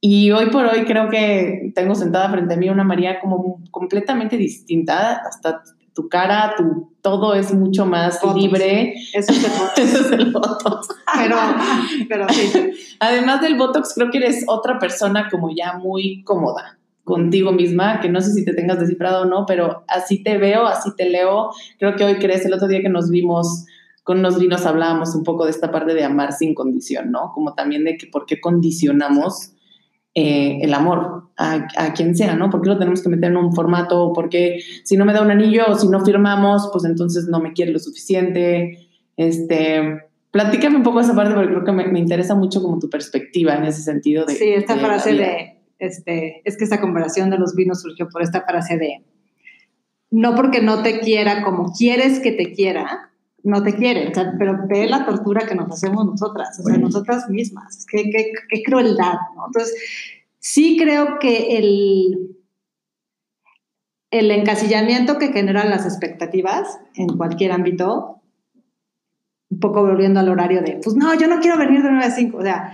Y 0.00 0.30
hoy 0.30 0.50
por 0.50 0.66
hoy 0.66 0.84
creo 0.84 1.08
que 1.08 1.72
tengo 1.74 1.94
sentada 1.94 2.30
frente 2.30 2.54
a 2.54 2.56
mí 2.56 2.68
una 2.68 2.84
María 2.84 3.18
como 3.20 3.62
completamente 3.70 4.36
distinta, 4.36 5.22
hasta 5.26 5.62
tu 5.94 6.08
cara, 6.08 6.54
tu 6.56 6.90
todo 7.00 7.34
es 7.34 7.54
mucho 7.54 7.86
más 7.86 8.20
Botox. 8.20 8.40
libre. 8.40 8.94
Eso 9.14 9.32
se 9.32 9.48
fue. 9.48 9.68
Eso 9.84 10.00
es 10.00 10.12
el 10.12 10.32
Botox. 10.32 10.88
Pero, 11.16 11.36
pero 12.08 12.28
sí. 12.28 12.72
Además 13.00 13.40
del 13.40 13.56
Botox, 13.56 13.94
creo 13.94 14.10
que 14.10 14.18
eres 14.18 14.44
otra 14.48 14.78
persona 14.78 15.28
como 15.30 15.50
ya 15.54 15.78
muy 15.78 16.22
cómoda 16.24 16.78
contigo 17.04 17.52
misma, 17.52 18.00
que 18.00 18.08
no 18.08 18.20
sé 18.20 18.32
si 18.32 18.44
te 18.44 18.52
tengas 18.52 18.80
descifrado 18.80 19.22
o 19.22 19.24
no, 19.26 19.46
pero 19.46 19.84
así 19.86 20.24
te 20.24 20.36
veo, 20.36 20.66
así 20.66 20.90
te 20.96 21.08
leo. 21.08 21.50
Creo 21.78 21.94
que 21.94 22.04
hoy 22.04 22.16
crees, 22.16 22.44
el 22.44 22.52
otro 22.52 22.66
día 22.66 22.82
que 22.82 22.88
nos 22.88 23.08
vimos 23.08 23.64
con 24.02 24.18
unos 24.18 24.38
vinos 24.38 24.66
hablábamos 24.66 25.14
un 25.14 25.22
poco 25.22 25.44
de 25.44 25.52
esta 25.52 25.70
parte 25.70 25.94
de 25.94 26.04
amar 26.04 26.32
sin 26.32 26.54
condición, 26.54 27.12
¿no? 27.12 27.30
Como 27.32 27.54
también 27.54 27.84
de 27.84 27.96
que 27.96 28.08
por 28.08 28.26
qué 28.26 28.40
condicionamos 28.40 29.52
eh, 30.18 30.60
el 30.62 30.72
amor 30.72 31.24
a, 31.36 31.68
a 31.76 31.92
quien 31.92 32.16
sea, 32.16 32.34
¿no? 32.34 32.48
¿Por 32.48 32.62
qué 32.62 32.70
lo 32.70 32.78
tenemos 32.78 33.02
que 33.02 33.10
meter 33.10 33.30
en 33.30 33.36
un 33.36 33.52
formato? 33.52 34.14
¿Por 34.14 34.30
qué 34.30 34.60
si 34.82 34.96
no 34.96 35.04
me 35.04 35.12
da 35.12 35.20
un 35.20 35.30
anillo 35.30 35.64
o 35.68 35.74
si 35.74 35.88
no 35.88 36.02
firmamos, 36.02 36.70
pues 36.72 36.86
entonces 36.86 37.26
no 37.28 37.38
me 37.38 37.52
quiere 37.52 37.70
lo 37.70 37.78
suficiente? 37.78 38.88
Este, 39.18 40.00
platícame 40.30 40.76
un 40.76 40.82
poco 40.82 41.00
esa 41.00 41.14
parte 41.14 41.34
porque 41.34 41.50
creo 41.50 41.64
que 41.64 41.72
me, 41.72 41.86
me 41.88 41.98
interesa 41.98 42.34
mucho 42.34 42.62
como 42.62 42.78
tu 42.78 42.88
perspectiva 42.88 43.56
en 43.56 43.64
ese 43.64 43.82
sentido 43.82 44.24
de... 44.24 44.36
Sí, 44.36 44.48
esta 44.48 44.76
de 44.76 44.80
frase 44.80 45.12
de, 45.12 45.58
este, 45.78 46.40
es 46.46 46.56
que 46.56 46.64
esta 46.64 46.80
conversación 46.80 47.28
de 47.28 47.36
los 47.36 47.54
vinos 47.54 47.82
surgió 47.82 48.08
por 48.08 48.22
esta 48.22 48.40
frase 48.40 48.78
de, 48.78 49.04
no 50.10 50.34
porque 50.34 50.62
no 50.62 50.82
te 50.82 51.00
quiera 51.00 51.44
como 51.44 51.74
quieres 51.74 52.20
que 52.20 52.32
te 52.32 52.54
quiera, 52.54 53.10
no 53.46 53.62
te 53.62 53.74
quiere, 53.74 54.08
o 54.08 54.14
sea, 54.14 54.34
pero 54.38 54.58
ve 54.68 54.86
la 54.86 55.06
tortura 55.06 55.46
que 55.46 55.54
nos 55.54 55.70
hacemos 55.70 56.04
nosotras, 56.04 56.58
o 56.58 56.62
sea, 56.62 56.72
Bueno. 56.74 56.86
nosotras 56.86 57.28
mismas, 57.30 57.86
qué, 57.90 58.10
qué, 58.10 58.32
qué 58.48 58.62
crueldad, 58.62 59.14
¿no? 59.34 59.46
Entonces, 59.46 59.74
sí 60.38 60.76
creo 60.78 61.18
que 61.18 61.56
el, 61.56 62.36
el 64.10 64.30
encasillamiento 64.30 65.18
que 65.18 65.32
generan 65.32 65.70
las 65.70 65.84
expectativas 65.84 66.78
en 66.94 67.08
cualquier 67.16 67.52
ámbito, 67.52 68.22
un 69.50 69.60
poco 69.60 69.82
volviendo 69.82 70.20
al 70.20 70.28
horario 70.28 70.62
de, 70.62 70.80
pues 70.82 70.96
no, 70.96 71.14
yo 71.18 71.28
no 71.28 71.40
quiero 71.40 71.58
venir 71.58 71.82
de 71.82 71.90
9 71.90 72.04
a 72.04 72.10
5, 72.10 72.38
o 72.38 72.42
sea, 72.42 72.72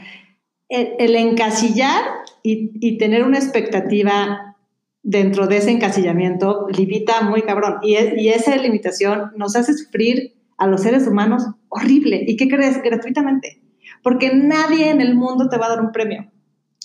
el, 0.69 0.93
el 0.99 1.17
encasillar 1.17 2.03
y, 2.43 2.71
y 2.81 2.99
tener 2.99 3.25
una 3.25 3.39
expectativa 3.39 4.57
dentro 5.03 5.47
de 5.49 5.59
ese 5.59 5.71
encasillamiento 5.71 6.67
limita 6.71 7.23
muy 7.23 7.43
cabrón. 7.43 7.79
Y, 7.83 7.97
es- 7.97 8.15
y 8.17 8.29
esa 8.31 8.57
limitación 8.57 9.33
nos 9.37 9.55
hace 9.57 9.75
sufrir 9.75 10.35
a 10.63 10.67
los 10.69 10.83
seres 10.83 11.09
humanos 11.09 11.45
horrible. 11.69 12.25
¿Y 12.25 12.37
qué 12.37 12.49
crees? 12.49 12.81
Gratuitamente. 12.81 13.61
Porque 14.01 14.33
nadie 14.33 14.91
en 14.91 15.01
el 15.01 15.17
mundo 15.17 15.49
te 15.49 15.59
va 15.59 15.67
a 15.67 15.71
dar 15.71 15.81
un 15.81 15.91
premio. 15.91 16.31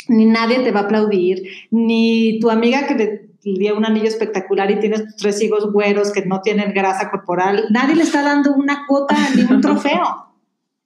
Ni 0.08 0.26
nadie 0.26 0.62
te 0.62 0.72
va 0.72 0.82
a 0.82 0.84
aplaudir. 0.84 1.44
Ni 1.70 2.40
tu 2.40 2.50
amiga 2.50 2.88
que 2.88 2.96
le 3.44 3.60
dio 3.60 3.78
un 3.78 3.86
anillo 3.86 4.08
espectacular 4.08 4.72
y 4.72 4.80
tienes 4.80 5.16
tres 5.16 5.40
hijos 5.44 5.72
güeros 5.72 6.12
que 6.12 6.26
no 6.26 6.42
tienen 6.42 6.74
grasa 6.74 7.12
corporal. 7.12 7.66
Nadie 7.70 7.96
le 7.96 8.04
está 8.04 8.24
dando 8.24 8.56
una 8.56 8.88
cuota 8.88 9.16
ni 9.36 9.44
un 9.44 9.62
trofeo. 9.62 10.34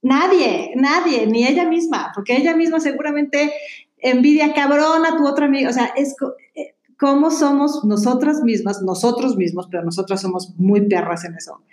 Nadie, 0.02 0.74
nadie, 0.76 1.28
ni 1.28 1.48
ella 1.48 1.70
misma. 1.70 2.12
Porque 2.14 2.36
ella 2.36 2.58
misma 2.58 2.82
seguramente 2.82 3.54
envidia 4.00 4.54
cabrón 4.54 5.06
a 5.06 5.16
tu 5.16 5.26
otra 5.26 5.46
amiga. 5.46 5.70
O 5.70 5.74
sea, 5.74 5.94
es... 5.96 6.14
eh, 6.56 6.76
cómo 7.02 7.32
somos 7.32 7.84
nosotras 7.84 8.44
mismas, 8.44 8.84
nosotros 8.84 9.36
mismos, 9.36 9.68
pero 9.72 9.84
nosotras 9.84 10.22
somos 10.22 10.54
muy 10.58 10.88
perras 10.88 11.26
en 11.26 11.34
eso, 11.34 11.64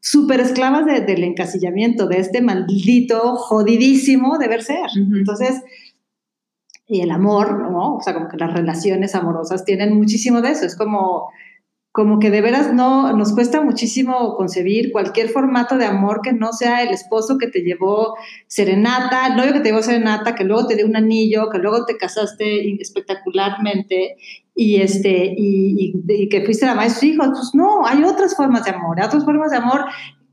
súper 0.00 0.40
esclavas 0.40 0.86
de- 0.86 1.00
del 1.00 1.24
encasillamiento, 1.24 2.06
de 2.06 2.18
este 2.18 2.40
maldito 2.40 3.36
jodidísimo 3.36 4.38
deber 4.38 4.62
ser. 4.62 4.88
Entonces, 4.96 5.62
y 6.86 7.00
el 7.02 7.10
amor, 7.10 7.70
¿no? 7.70 7.96
O 7.96 8.00
sea, 8.02 8.14
como 8.14 8.28
que 8.28 8.36
las 8.38 8.52
relaciones 8.52 9.14
amorosas 9.14 9.64
tienen 9.64 9.94
muchísimo 9.96 10.40
de 10.40 10.52
eso, 10.52 10.64
es 10.64 10.74
como, 10.76 11.28
como 11.92 12.18
que 12.18 12.30
de 12.30 12.40
veras 12.40 12.72
no, 12.72 13.12
nos 13.14 13.32
cuesta 13.34 13.60
muchísimo 13.60 14.36
concebir 14.36 14.92
cualquier 14.92 15.28
formato 15.28 15.76
de 15.76 15.84
amor 15.84 16.20
que 16.22 16.32
no 16.32 16.52
sea 16.52 16.82
el 16.82 16.90
esposo 16.90 17.36
que 17.36 17.48
te 17.48 17.60
llevó 17.60 18.14
serenata, 18.46 19.26
el 19.26 19.36
novio 19.36 19.52
que 19.52 19.60
te 19.60 19.68
llevó 19.70 19.82
serenata, 19.82 20.34
que 20.34 20.44
luego 20.44 20.66
te 20.66 20.76
dio 20.76 20.86
un 20.86 20.96
anillo, 20.96 21.50
que 21.50 21.58
luego 21.58 21.84
te 21.84 21.96
casaste 21.96 22.70
espectacularmente 22.80 24.16
y, 24.58 24.82
este, 24.82 25.34
y, 25.36 25.94
y- 26.08 26.28
que 26.28 26.44
fuiste 26.44 26.66
la 26.66 26.74
madre 26.74 26.88
de 26.88 26.94
sus 26.94 27.04
hijos. 27.04 27.28
Pues 27.28 27.50
no, 27.54 27.86
hay 27.86 28.02
otras 28.02 28.34
formas 28.34 28.64
de 28.64 28.72
amor, 28.72 28.98
hay 28.98 29.06
otras 29.06 29.24
formas 29.24 29.52
de 29.52 29.56
amor 29.58 29.84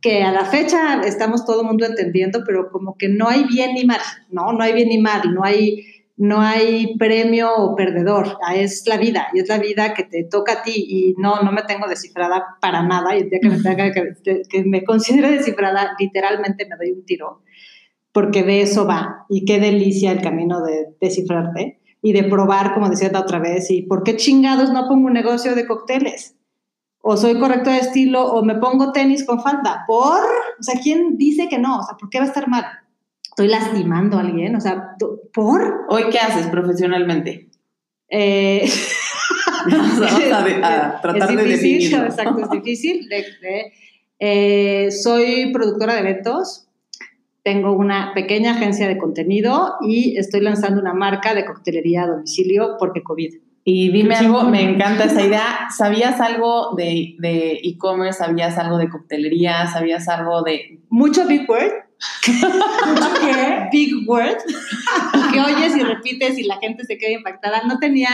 que 0.01 0.23
a 0.23 0.31
la 0.31 0.45
fecha 0.45 1.01
estamos 1.03 1.45
todo 1.45 1.61
el 1.61 1.67
mundo 1.67 1.85
entendiendo, 1.85 2.41
pero 2.43 2.71
como 2.71 2.97
que 2.97 3.07
no 3.07 3.27
hay 3.27 3.43
bien 3.43 3.75
ni 3.75 3.85
mal, 3.85 3.99
¿no? 4.31 4.51
No 4.51 4.63
hay 4.63 4.73
bien 4.73 4.89
ni 4.89 4.97
mal, 4.97 5.31
no 5.31 5.43
hay, 5.43 5.85
no 6.17 6.41
hay 6.41 6.97
premio 6.97 7.53
o 7.55 7.75
perdedor, 7.75 8.39
ah, 8.43 8.55
es 8.55 8.83
la 8.87 8.97
vida, 8.97 9.27
y 9.31 9.41
es 9.41 9.47
la 9.47 9.59
vida 9.59 9.93
que 9.93 10.03
te 10.03 10.23
toca 10.23 10.53
a 10.53 10.63
ti, 10.63 10.73
y 10.75 11.13
no, 11.19 11.43
no 11.43 11.51
me 11.51 11.61
tengo 11.61 11.87
descifrada 11.87 12.43
para 12.59 12.81
nada, 12.81 13.15
y 13.15 13.21
el 13.21 13.29
día 13.29 13.39
que 13.41 13.49
me, 13.49 13.61
tenga 13.61 13.91
que, 13.91 14.63
descifrada, 15.29 15.95
literalmente 15.99 16.67
me 16.67 16.77
doy 16.77 16.91
un 16.91 17.05
tiro, 17.05 17.41
porque 18.11 18.41
de 18.41 18.61
eso 18.61 18.87
va, 18.87 19.25
y 19.29 19.45
qué 19.45 19.59
delicia 19.59 20.11
el 20.11 20.21
camino 20.21 20.63
de 20.63 20.95
descifrarte, 20.99 21.79
y 22.05 22.13
de 22.13 22.23
probar, 22.25 22.75
como 22.75 22.87
decía 22.87 23.09
la 23.11 23.21
otra 23.21 23.39
vez, 23.39 23.71
y 23.71 23.81
por 23.81 24.03
qué 24.03 24.15
chingados 24.15 24.71
no 24.71 24.87
pongo 24.87 25.07
un 25.07 25.13
negocio 25.13 25.55
de 25.55 25.65
cócteles, 25.65 26.35
o 27.01 27.17
soy 27.17 27.39
correcto 27.39 27.71
de 27.71 27.77
estilo, 27.79 28.23
o 28.31 28.43
me 28.45 28.53
pongo 28.55 28.91
tenis 28.91 29.25
con 29.25 29.41
falda, 29.41 29.85
por, 29.87 30.19
o 30.59 30.61
sea, 30.61 30.79
¿quién 30.83 31.17
dice 31.17 31.47
que 31.49 31.57
no? 31.57 31.79
O 31.79 31.83
sea, 31.83 31.97
¿por 31.97 32.11
qué 32.11 32.19
va 32.19 32.25
a 32.25 32.27
estar 32.27 32.47
mal? 32.47 32.63
Estoy 33.23 33.47
lastimando 33.47 34.17
a 34.17 34.21
alguien, 34.21 34.55
o 34.55 34.61
sea, 34.61 34.91
¿por? 35.33 35.85
Hoy, 35.89 36.03
¿qué 36.11 36.19
haces 36.19 36.45
profesionalmente? 36.47 37.49
Eh, 38.07 38.69
Vamos 39.71 39.99
a, 40.31 40.43
de- 40.43 40.63
a 40.63 41.01
tratar 41.01 41.31
es 41.31 41.37
de 41.37 41.43
difícil, 41.43 41.71
definirlo. 41.89 42.05
exacto, 42.05 42.41
es 42.43 42.49
difícil. 42.63 43.09
de- 43.09 43.25
de- 43.41 43.73
eh, 44.19 44.91
soy 44.91 45.51
productora 45.51 45.95
de 45.95 45.99
eventos, 46.01 46.67
tengo 47.45 47.73
una 47.73 48.11
pequeña 48.15 48.53
agencia 48.53 48.87
de 48.87 48.97
contenido 48.97 49.75
y 49.79 50.17
estoy 50.17 50.41
lanzando 50.41 50.81
una 50.81 50.95
marca 50.95 51.35
de 51.35 51.45
coctelería 51.45 52.01
a 52.01 52.07
domicilio 52.07 52.75
porque 52.79 53.03
COVID. 53.03 53.35
Y 53.63 53.91
dime 53.91 54.15
algo, 54.15 54.45
me 54.45 54.63
encanta 54.63 55.03
esa 55.03 55.23
idea. 55.23 55.67
¿Sabías 55.77 56.19
algo 56.19 56.73
de 56.75 57.15
de 57.19 57.59
e-commerce? 57.63 58.17
¿Sabías 58.17 58.57
algo 58.57 58.79
de 58.79 58.89
coctelería? 58.89 59.67
¿Sabías 59.67 60.09
algo 60.09 60.41
de...? 60.41 60.79
Mucho 60.89 61.27
big 61.27 61.47
word. 61.47 61.71
¿Qué? 62.25 63.69
Big 63.71 64.09
word. 64.09 64.37
que 65.31 65.39
oyes 65.39 65.77
y 65.77 65.83
repites 65.83 66.39
y 66.39 66.43
la 66.45 66.57
gente 66.57 66.83
se 66.83 66.97
queda 66.97 67.11
impactada. 67.11 67.61
No 67.67 67.77
tenía, 67.77 68.09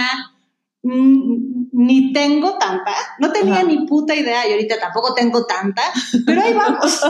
ni 0.84 2.12
tengo 2.12 2.58
tanta, 2.58 2.91
no 3.20 3.32
tenía 3.32 3.58
Ajá. 3.58 3.63
ni 3.63 3.86
puta 3.86 4.15
idea 4.15 4.48
y 4.48 4.54
ahorita 4.54 4.80
tampoco 4.80 5.13
tengo 5.13 5.46
tanta, 5.46 5.84
pero 6.26 6.41
ahí 6.41 6.54
vamos. 6.54 7.02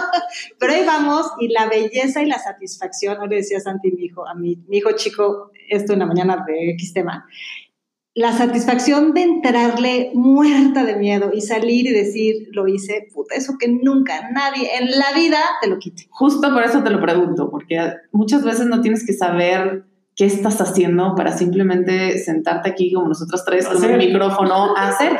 pero 0.58 0.72
ahí 0.72 0.84
vamos 0.84 1.26
y 1.38 1.48
la 1.48 1.66
belleza 1.66 2.22
y 2.22 2.26
la 2.26 2.38
satisfacción, 2.38 3.18
le 3.28 3.36
decía 3.36 3.60
Santi, 3.60 3.92
mi 3.92 4.06
hijo, 4.06 4.26
a 4.26 4.34
mi, 4.34 4.56
mi 4.68 4.78
hijo 4.78 4.92
chico, 4.92 5.52
esto 5.68 5.92
en 5.92 6.00
la 6.00 6.06
mañana 6.06 6.44
de 6.44 6.70
X 6.70 6.92
tema, 6.92 7.24
la 8.14 8.32
satisfacción 8.32 9.14
de 9.14 9.22
entrarle 9.22 10.10
muerta 10.14 10.84
de 10.84 10.96
miedo 10.96 11.30
y 11.32 11.40
salir 11.42 11.86
y 11.86 11.92
decir, 11.92 12.48
lo 12.50 12.66
hice, 12.66 13.06
puta, 13.14 13.36
eso 13.36 13.56
que 13.58 13.68
nunca 13.68 14.28
nadie 14.32 14.68
en 14.78 14.90
la 14.90 15.12
vida 15.14 15.38
te 15.62 15.68
lo 15.68 15.78
quite. 15.78 16.08
Justo 16.10 16.52
por 16.52 16.64
eso 16.64 16.82
te 16.82 16.90
lo 16.90 17.00
pregunto, 17.00 17.48
porque 17.48 17.78
muchas 18.10 18.44
veces 18.44 18.66
no 18.66 18.80
tienes 18.80 19.06
que 19.06 19.12
saber 19.12 19.84
qué 20.20 20.26
estás 20.26 20.60
haciendo 20.60 21.14
para 21.14 21.34
simplemente 21.34 22.18
sentarte 22.18 22.68
aquí 22.68 22.92
como 22.92 23.08
nosotros 23.08 23.42
tres 23.42 23.66
con 23.66 23.82
un 23.82 23.96
micrófono 23.96 24.76
a 24.76 24.88
hacer. 24.88 25.16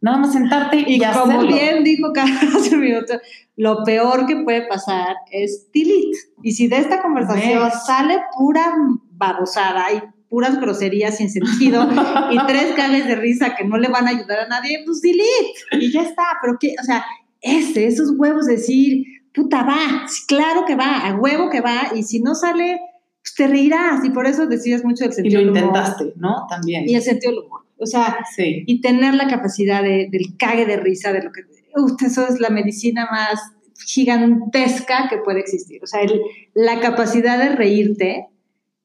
Nada 0.00 0.18
más 0.18 0.32
sentarte 0.32 0.78
y, 0.78 0.96
Y 0.96 0.98
como 0.98 1.38
hacerlo. 1.38 1.46
bien 1.46 1.84
dijo 1.84 2.12
Carlos 2.12 2.42
hace 2.56 2.74
un 2.74 2.80
minuto, 2.80 3.20
lo 3.54 3.84
peor 3.84 4.26
que 4.26 4.42
puede 4.42 4.66
pasar 4.66 5.14
es 5.30 5.68
delete. 5.72 6.18
Y 6.42 6.54
si 6.54 6.66
de 6.66 6.78
esta 6.78 7.00
conversación 7.00 7.62
¿Ves? 7.62 7.86
sale 7.86 8.18
pura 8.36 8.74
babosada 9.12 9.92
y 9.92 10.02
puras 10.28 10.60
groserías 10.60 11.18
sin 11.18 11.30
sentido 11.30 11.88
y 12.32 12.46
tres 12.48 12.72
cables 12.74 13.06
de 13.06 13.14
risa 13.14 13.54
que 13.54 13.62
no 13.62 13.78
le 13.78 13.90
van 13.90 14.08
a 14.08 14.10
ayudar 14.10 14.40
a 14.40 14.48
nadie, 14.48 14.82
pues 14.84 15.02
delete. 15.02 15.52
Y 15.78 15.92
ya 15.92 16.02
está. 16.02 16.24
Pero 16.42 16.56
qué, 16.58 16.74
o 16.80 16.84
sea, 16.84 17.04
ese, 17.40 17.86
esos 17.86 18.10
huevos 18.18 18.46
de 18.46 18.54
decir, 18.54 19.04
puta, 19.32 19.62
va, 19.62 20.04
claro 20.26 20.64
que 20.66 20.74
va, 20.74 21.06
a 21.06 21.14
huevo 21.14 21.48
que 21.48 21.60
va. 21.60 21.92
Y 21.94 22.02
si 22.02 22.18
no 22.18 22.34
sale, 22.34 22.80
pues 23.22 23.34
te 23.36 23.46
reirás. 23.46 24.04
Y 24.04 24.10
por 24.10 24.26
eso 24.26 24.46
decías 24.46 24.84
mucho 24.84 25.04
del 25.04 25.12
Y 25.12 25.14
sentido 25.16 25.40
lo 25.42 25.52
del 25.52 25.64
humor. 25.64 25.76
intentaste, 25.76 26.12
¿no? 26.16 26.46
También. 26.48 26.88
Y 26.88 26.94
el 26.96 27.02
sentido 27.02 27.32
del 27.32 27.44
humor. 27.44 27.62
O 27.78 27.86
sea, 27.86 28.18
Sí. 28.36 28.64
y 28.66 28.80
tener 28.80 29.14
la 29.14 29.26
capacidad 29.28 29.82
de- 29.82 30.08
del 30.10 30.36
cague 30.38 30.66
de 30.66 30.76
risa, 30.76 31.12
de 31.12 31.22
lo 31.22 31.32
que... 31.32 31.42
Uf, 31.76 31.92
eso 32.04 32.26
es 32.28 32.38
la 32.38 32.50
medicina 32.50 33.08
más 33.10 33.40
gigantesca 33.86 35.08
que 35.08 35.18
puede 35.18 35.40
existir. 35.40 35.82
O 35.82 35.86
sea, 35.86 36.02
el- 36.02 36.20
la 36.54 36.80
capacidad 36.80 37.38
de 37.38 37.50
reírte 37.56 38.28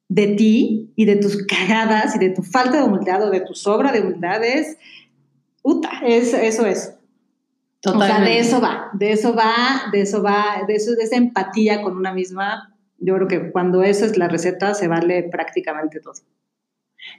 de 0.10 0.28
ti 0.28 0.94
y 0.96 1.06
de 1.06 1.18
tus 1.18 1.46
cagadas 1.46 2.16
y 2.16 2.20
de 2.20 2.30
tu 2.30 2.42
falta 2.44 2.78
de 2.78 2.84
humildad 2.84 3.24
o 3.24 3.30
de 3.30 3.42
tu 3.42 3.54
sobra 3.54 3.92
de 3.92 4.02
humildad 4.02 4.44
es... 4.44 4.78
Puta, 5.62 5.90
es, 6.06 6.34
eso 6.34 6.66
es. 6.66 6.94
O 7.86 7.90
sea, 7.90 7.94
Totalmente. 7.94 8.30
de 8.32 8.40
eso 8.40 8.62
va, 8.62 8.90
de 8.94 9.12
eso 9.12 9.36
va, 9.36 9.90
de 9.92 10.02
eso 10.02 10.24
va, 10.24 10.64
de, 10.68 10.76
eso, 10.76 10.92
de 10.96 11.04
esa 11.04 11.18
empatía 11.18 11.82
con 11.82 11.96
una 11.98 12.14
misma. 12.14 12.74
Yo 13.00 13.16
creo 13.16 13.28
que 13.28 13.52
cuando 13.52 13.84
esa 13.84 14.06
es 14.06 14.18
la 14.18 14.28
receta, 14.28 14.74
se 14.74 14.88
vale 14.88 15.24
prácticamente 15.24 16.00
todo. 16.00 16.16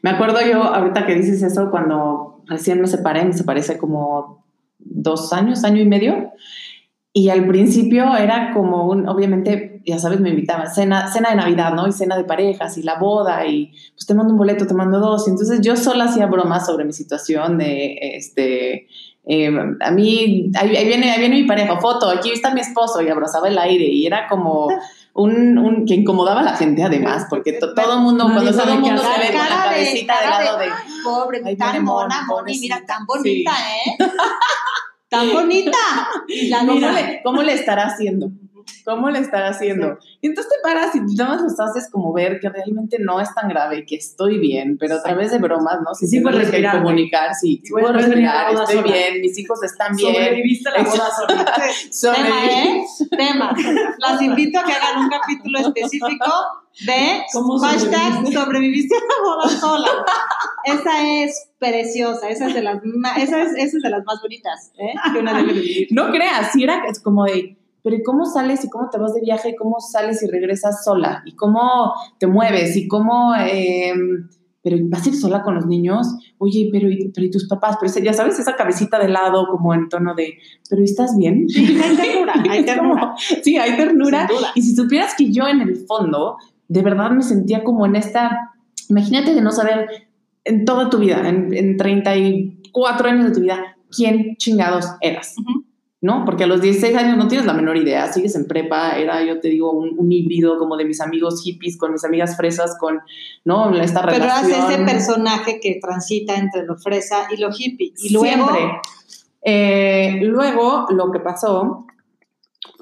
Me 0.02 0.10
acuerdo 0.10 0.38
yo, 0.40 0.62
ahorita 0.62 1.06
que 1.06 1.14
dices 1.14 1.42
eso, 1.42 1.70
cuando 1.70 2.42
recién 2.46 2.80
me 2.80 2.86
separé, 2.86 3.24
me 3.24 3.32
separé 3.32 3.60
hace 3.60 3.78
como 3.78 4.44
dos 4.78 5.32
años, 5.32 5.64
año 5.64 5.80
y 5.80 5.86
medio, 5.86 6.32
y 7.12 7.30
al 7.30 7.46
principio 7.48 8.16
era 8.16 8.52
como 8.52 8.86
un, 8.88 9.08
obviamente, 9.08 9.82
ya 9.84 9.98
sabes, 9.98 10.20
me 10.20 10.30
invitaban, 10.30 10.72
cena, 10.72 11.10
cena 11.10 11.30
de 11.30 11.36
Navidad, 11.36 11.72
¿no? 11.74 11.88
Y 11.88 11.92
cena 11.92 12.16
de 12.16 12.24
parejas, 12.24 12.78
y 12.78 12.82
la 12.82 12.98
boda, 12.98 13.46
y 13.46 13.72
pues 13.94 14.06
te 14.06 14.14
mando 14.14 14.32
un 14.32 14.38
boleto, 14.38 14.66
te 14.66 14.74
mando 14.74 15.00
dos, 15.00 15.26
y 15.26 15.30
entonces 15.30 15.60
yo 15.60 15.74
sola 15.74 16.04
hacía 16.04 16.26
bromas 16.26 16.66
sobre 16.66 16.84
mi 16.84 16.92
situación 16.92 17.58
de, 17.58 17.98
este, 18.00 18.88
eh, 19.26 19.50
a 19.80 19.90
mí, 19.90 20.52
ahí, 20.54 20.76
ahí 20.76 20.86
viene, 20.86 21.10
ahí 21.10 21.18
viene 21.18 21.40
mi 21.40 21.44
pareja, 21.44 21.80
foto, 21.80 22.08
aquí 22.08 22.30
está 22.30 22.54
mi 22.54 22.60
esposo, 22.60 23.02
y 23.02 23.08
abrazaba 23.08 23.48
el 23.48 23.58
aire, 23.58 23.86
y 23.86 24.06
era 24.06 24.28
como... 24.28 24.68
Un, 25.20 25.58
un- 25.58 25.84
que 25.84 25.94
incomodaba 25.94 26.40
a 26.40 26.44
la 26.44 26.56
gente 26.56 26.82
además, 26.84 27.26
porque 27.28 27.54
to- 27.54 27.74
todo 27.74 27.94
el 27.94 28.00
mundo, 28.02 28.24
cuando 28.24 28.50
todo 28.52 28.60
sabe 28.60 28.74
el 28.74 28.78
mundo 28.78 29.02
se 29.02 29.18
ve 29.18 29.36
con 29.36 29.48
la 29.48 29.64
cabecita 29.64 30.14
de 30.14 30.24
cara 30.24 30.38
de- 30.38 30.44
lado 30.44 30.58
de... 30.58 30.66
Pobre, 31.02 31.42
Ahí 31.44 31.56
tan 31.56 31.82
mona, 31.84 32.22
Mon, 32.28 32.36
Moni, 32.44 32.58
mira, 32.60 32.80
tan 32.86 33.04
bonita, 33.04 33.50
¿eh? 33.84 33.96
Tan 35.08 35.32
bonita. 35.32 35.78
La 36.50 36.58
¿Cómo 36.60 36.74
le, 36.78 37.20
¿Cómo 37.24 37.42
le 37.42 37.52
estará 37.54 37.86
haciendo? 37.86 38.28
¿Cómo 38.84 39.10
le 39.10 39.18
estará 39.18 39.48
haciendo? 39.50 39.98
Y 40.20 40.28
entonces 40.28 40.52
te 40.52 40.62
paras 40.62 40.94
y 40.94 41.00
nada 41.16 41.34
más 41.34 41.42
los 41.42 41.60
haces 41.60 41.88
como 41.90 42.12
ver 42.12 42.40
que 42.40 42.48
realmente 42.48 42.96
no 43.00 43.20
es 43.20 43.32
tan 43.34 43.48
grave, 43.48 43.84
que 43.86 43.96
estoy 43.96 44.38
bien, 44.38 44.76
pero 44.78 44.96
a 44.96 45.02
través 45.02 45.30
de 45.30 45.38
bromas, 45.38 45.78
¿no? 45.84 45.94
Sí, 45.94 46.06
sí 46.06 46.22
que 46.22 46.30
respirar, 46.30 46.78
comunicar, 46.78 47.34
sí, 47.34 47.60
sí 47.64 47.70
puedo 47.72 47.92
respirar 47.92 48.52
estoy 48.54 48.76
boda 48.76 48.82
bien, 48.86 49.20
mis 49.20 49.38
hijos 49.38 49.62
están 49.62 49.94
bien. 49.96 50.14
Sobreviviste 50.14 50.70
la 50.70 50.82
boda 50.84 51.08
sola. 51.16 51.52
Tema, 52.16 52.46
¿eh? 52.46 52.84
Tema. 53.10 53.56
Las 53.98 54.22
invito 54.22 54.58
a 54.58 54.64
que 54.64 54.72
hagan 54.72 55.02
un 55.04 55.10
capítulo 55.10 55.58
específico 55.58 56.32
de 56.86 57.22
¿Cómo 57.32 57.58
hashtag 57.58 58.32
sobreviviste? 58.32 58.94
a 58.96 59.00
la 59.00 59.28
boda 59.28 59.48
sola. 59.48 59.88
Esa 60.64 61.22
es 61.24 61.48
preciosa, 61.58 62.28
esa 62.28 62.46
es 62.48 62.54
de 62.54 62.62
las, 62.62 62.78
ma- 62.84 63.16
esa 63.16 63.42
es, 63.42 63.52
esa 63.52 63.76
es 63.76 63.82
de 63.82 63.90
las 63.90 64.04
más 64.04 64.20
bonitas, 64.22 64.72
¿eh? 64.78 64.92
Que 65.12 65.18
una 65.18 65.34
debe 65.34 65.52
de 65.54 65.60
vivir. 65.60 65.88
No 65.92 66.10
creas, 66.10 66.52
si 66.52 66.62
era 66.64 66.84
es 66.88 67.00
como 67.00 67.24
de, 67.24 67.56
pero 67.88 67.96
¿y 67.96 68.02
cómo 68.02 68.26
sales 68.26 68.62
y 68.66 68.68
cómo 68.68 68.90
te 68.90 68.98
vas 68.98 69.14
de 69.14 69.22
viaje 69.22 69.48
y 69.48 69.56
cómo 69.56 69.80
sales 69.80 70.22
y 70.22 70.26
regresas 70.26 70.84
sola? 70.84 71.22
¿Y 71.24 71.34
cómo 71.34 71.94
te 72.18 72.26
mueves? 72.26 72.76
¿Y 72.76 72.86
cómo... 72.86 73.34
eh, 73.34 73.94
pero 74.62 74.76
vas 74.90 75.06
a 75.06 75.08
ir 75.08 75.14
sola 75.16 75.42
con 75.42 75.54
los 75.54 75.64
niños? 75.64 76.06
Oye, 76.36 76.68
pero 76.70 76.90
¿y, 76.90 77.10
pero 77.14 77.26
¿y 77.26 77.30
tus 77.30 77.48
papás? 77.48 77.78
Pero 77.80 77.90
ya 78.04 78.12
sabes, 78.12 78.38
esa 78.38 78.56
cabecita 78.56 78.98
de 78.98 79.08
lado 79.08 79.46
como 79.50 79.72
en 79.72 79.88
tono 79.88 80.14
de, 80.14 80.34
¿pero 80.68 80.82
estás 80.84 81.16
bien? 81.16 81.46
Hay 81.56 81.96
ternura, 82.66 83.14
hay 83.16 83.42
sí, 83.42 83.56
hay 83.56 83.74
ternura. 83.78 84.28
Y 84.54 84.60
si 84.60 84.74
supieras 84.74 85.14
que 85.16 85.32
yo 85.32 85.48
en 85.48 85.62
el 85.62 85.76
fondo, 85.86 86.36
de 86.68 86.82
verdad 86.82 87.10
me 87.12 87.22
sentía 87.22 87.64
como 87.64 87.86
en 87.86 87.96
esta, 87.96 88.52
imagínate 88.90 89.34
de 89.34 89.40
no 89.40 89.50
saber 89.50 89.88
en 90.44 90.66
toda 90.66 90.90
tu 90.90 90.98
vida, 90.98 91.26
en, 91.26 91.54
en 91.54 91.78
34 91.78 93.08
años 93.08 93.24
de 93.24 93.32
tu 93.32 93.40
vida, 93.40 93.76
quién 93.90 94.36
chingados 94.36 94.86
eras. 95.00 95.34
¿No? 96.00 96.24
Porque 96.24 96.44
a 96.44 96.46
los 96.46 96.60
16 96.60 96.96
años 96.96 97.16
no 97.16 97.26
tienes 97.26 97.46
la 97.46 97.54
menor 97.54 97.76
idea, 97.76 98.12
sigues 98.12 98.36
en 98.36 98.46
prepa, 98.46 98.92
era, 98.92 99.24
yo 99.24 99.40
te 99.40 99.48
digo, 99.48 99.72
un, 99.72 99.98
un 99.98 100.12
híbrido 100.12 100.56
como 100.58 100.76
de 100.76 100.84
mis 100.84 101.00
amigos 101.00 101.42
hippies, 101.42 101.76
con 101.76 101.92
mis 101.92 102.04
amigas 102.04 102.36
fresas, 102.36 102.76
con, 102.78 103.00
¿no? 103.44 103.74
Esta 103.74 104.02
Pero 104.02 104.16
eras 104.16 104.44
relación. 104.46 104.72
ese 104.72 104.84
personaje 104.84 105.60
que 105.60 105.78
transita 105.80 106.36
entre 106.36 106.64
lo 106.64 106.76
fresa 106.76 107.26
y 107.36 107.40
lo 107.40 107.50
hippie. 107.56 107.92
Y 107.98 108.12
luego, 108.12 108.48
Siempre. 108.48 108.80
Eh, 109.42 110.20
luego, 110.22 110.86
lo 110.90 111.10
que 111.10 111.20
pasó 111.20 111.86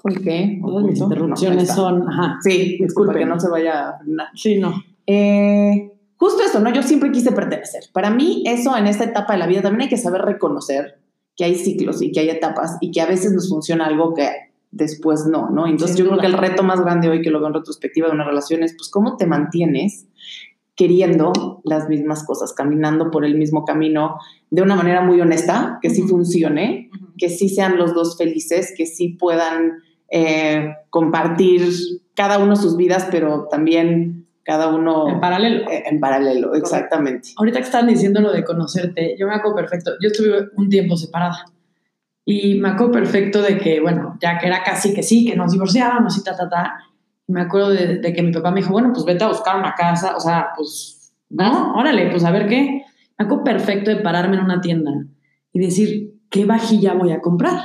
fue 0.03 0.15
que... 0.15 0.59
Todas 0.63 0.99
interrupciones 0.99 1.69
son. 1.69 2.09
Ajá. 2.09 2.39
Sí, 2.43 2.77
disculpe, 2.81 3.19
que 3.19 3.27
no 3.27 3.41
se 3.41 3.49
vaya 3.49 3.89
a. 3.89 3.99
Sí, 4.35 4.59
no. 4.59 4.83
Eh, 5.07 5.91
justo 6.17 6.43
eso, 6.43 6.61
¿no? 6.61 6.73
Yo 6.73 6.83
siempre 6.83 7.11
quise 7.13 7.33
pertenecer. 7.33 7.85
Para 7.93 8.11
mí, 8.11 8.43
eso 8.47 8.77
en 8.77 8.87
esta 8.87 9.05
etapa 9.05 9.33
de 9.33 9.39
la 9.39 9.47
vida 9.47 9.63
también 9.63 9.83
hay 9.83 9.89
que 9.89 9.97
saber 9.97 10.23
reconocer 10.23 11.06
que 11.37 11.45
hay 11.45 11.55
ciclos 11.55 12.03
y 12.03 12.13
que 12.13 12.21
hay 12.21 12.31
etapas 12.31 12.77
y 12.81 12.91
que 12.91 13.01
a 13.01 13.07
veces 13.07 13.33
nos 13.33 13.49
funciona 13.49 13.87
algo 13.87 14.15
que 14.15 14.29
después 14.71 15.27
no, 15.27 15.51
¿no? 15.51 15.67
Entonces 15.67 15.97
Sin 15.97 16.05
yo 16.05 16.11
creo 16.11 16.21
que 16.21 16.27
el 16.27 16.35
reto 16.35 16.63
más 16.63 16.81
grande 16.81 17.09
hoy 17.09 17.23
que 17.23 17.31
lo 17.31 17.39
veo 17.39 17.49
en 17.49 17.55
retrospectiva 17.55 18.09
de 18.09 18.15
una 18.15 18.25
relación 18.25 18.63
es, 18.63 18.75
pues, 18.77 18.91
¿cómo 18.91 19.17
te 19.17 19.27
mantienes 19.27 20.07
queriendo 20.77 21.63
las 21.65 21.89
mismas 21.89 22.25
cosas, 22.25 22.53
caminando 22.53 23.11
por 23.11 23.25
el 23.25 23.37
mismo 23.37 23.65
camino 23.65 24.19
de 24.51 24.63
una 24.63 24.77
manera 24.77 25.01
muy 25.01 25.21
honesta, 25.21 25.79
que 25.81 25.89
sí 25.89 26.03
funcione, 26.03 26.91
que 27.17 27.31
sí 27.31 27.49
sean 27.49 27.79
los 27.79 27.95
dos 27.95 28.19
felices, 28.19 28.75
que 28.77 28.85
sí 28.85 29.09
puedan 29.09 29.79
eh, 30.11 30.75
compartir 30.91 31.63
cada 32.15 32.39
uno 32.39 32.57
sus 32.57 32.77
vidas, 32.77 33.09
pero 33.11 33.49
también 33.51 34.26
cada 34.47 34.69
uno 34.69 35.09
En 35.09 35.21
paralelo. 35.21 35.69
eh, 35.71 35.83
en 35.87 35.99
paralelo, 36.01 36.55
exactamente. 36.55 37.31
Ahorita 37.37 37.59
que 37.59 37.65
estaban 37.65 37.89
diciendo 37.89 38.21
lo 38.21 38.33
de 38.33 38.45
conocerte, 38.45 39.17
yo 39.19 39.27
me 39.27 39.35
acuerdo 39.35 39.57
perfecto. 39.57 39.93
Yo 40.01 40.09
estuve 40.09 40.49
un 40.57 40.69
tiempo 40.71 40.97
separada. 40.97 41.45
Y 42.25 42.55
me 42.61 42.71
acuerdo 42.71 42.93
perfecto 42.93 43.43
de 43.43 43.59
que, 43.59 43.81
bueno, 43.81 44.17
ya 44.21 44.39
que 44.39 44.47
era 44.47 44.63
casi 44.63 44.95
que 44.95 45.03
sí, 45.03 45.27
que 45.27 45.37
nos 45.37 45.53
divorciábamos 45.53 46.17
y 46.17 46.25
ta, 46.25 46.37
ta, 46.37 46.49
ta. 46.49 46.75
Y 47.27 47.33
me 47.33 47.41
acuerdo 47.41 47.71
de, 47.71 47.99
de 47.99 48.13
que 48.13 48.23
mi 48.23 48.33
papá 48.33 48.51
me 48.53 48.61
dijo, 48.61 48.73
bueno, 48.73 48.93
pues 48.93 49.05
vete 49.05 49.25
a 49.25 49.29
buscar 49.29 49.57
una 49.59 49.75
casa. 49.75 50.17
O 50.17 50.21
sea, 50.21 50.49
pues, 50.57 51.13
no, 51.29 51.75
órale, 51.75 52.11
pues 52.11 52.25
a 52.25 52.31
ver 52.31 52.47
qué. 52.47 52.85
Me 53.19 53.25
acuerdo 53.25 53.45
perfecto 53.45 53.91
de 53.91 53.97
pararme 53.97 54.37
en 54.37 54.45
una 54.45 54.61
tienda 54.61 54.93
y 55.53 55.59
decir, 55.61 56.15
¿qué 56.31 56.45
vajilla 56.45 56.95
voy 56.95 57.13
a 57.13 57.21
comprar? 57.21 57.59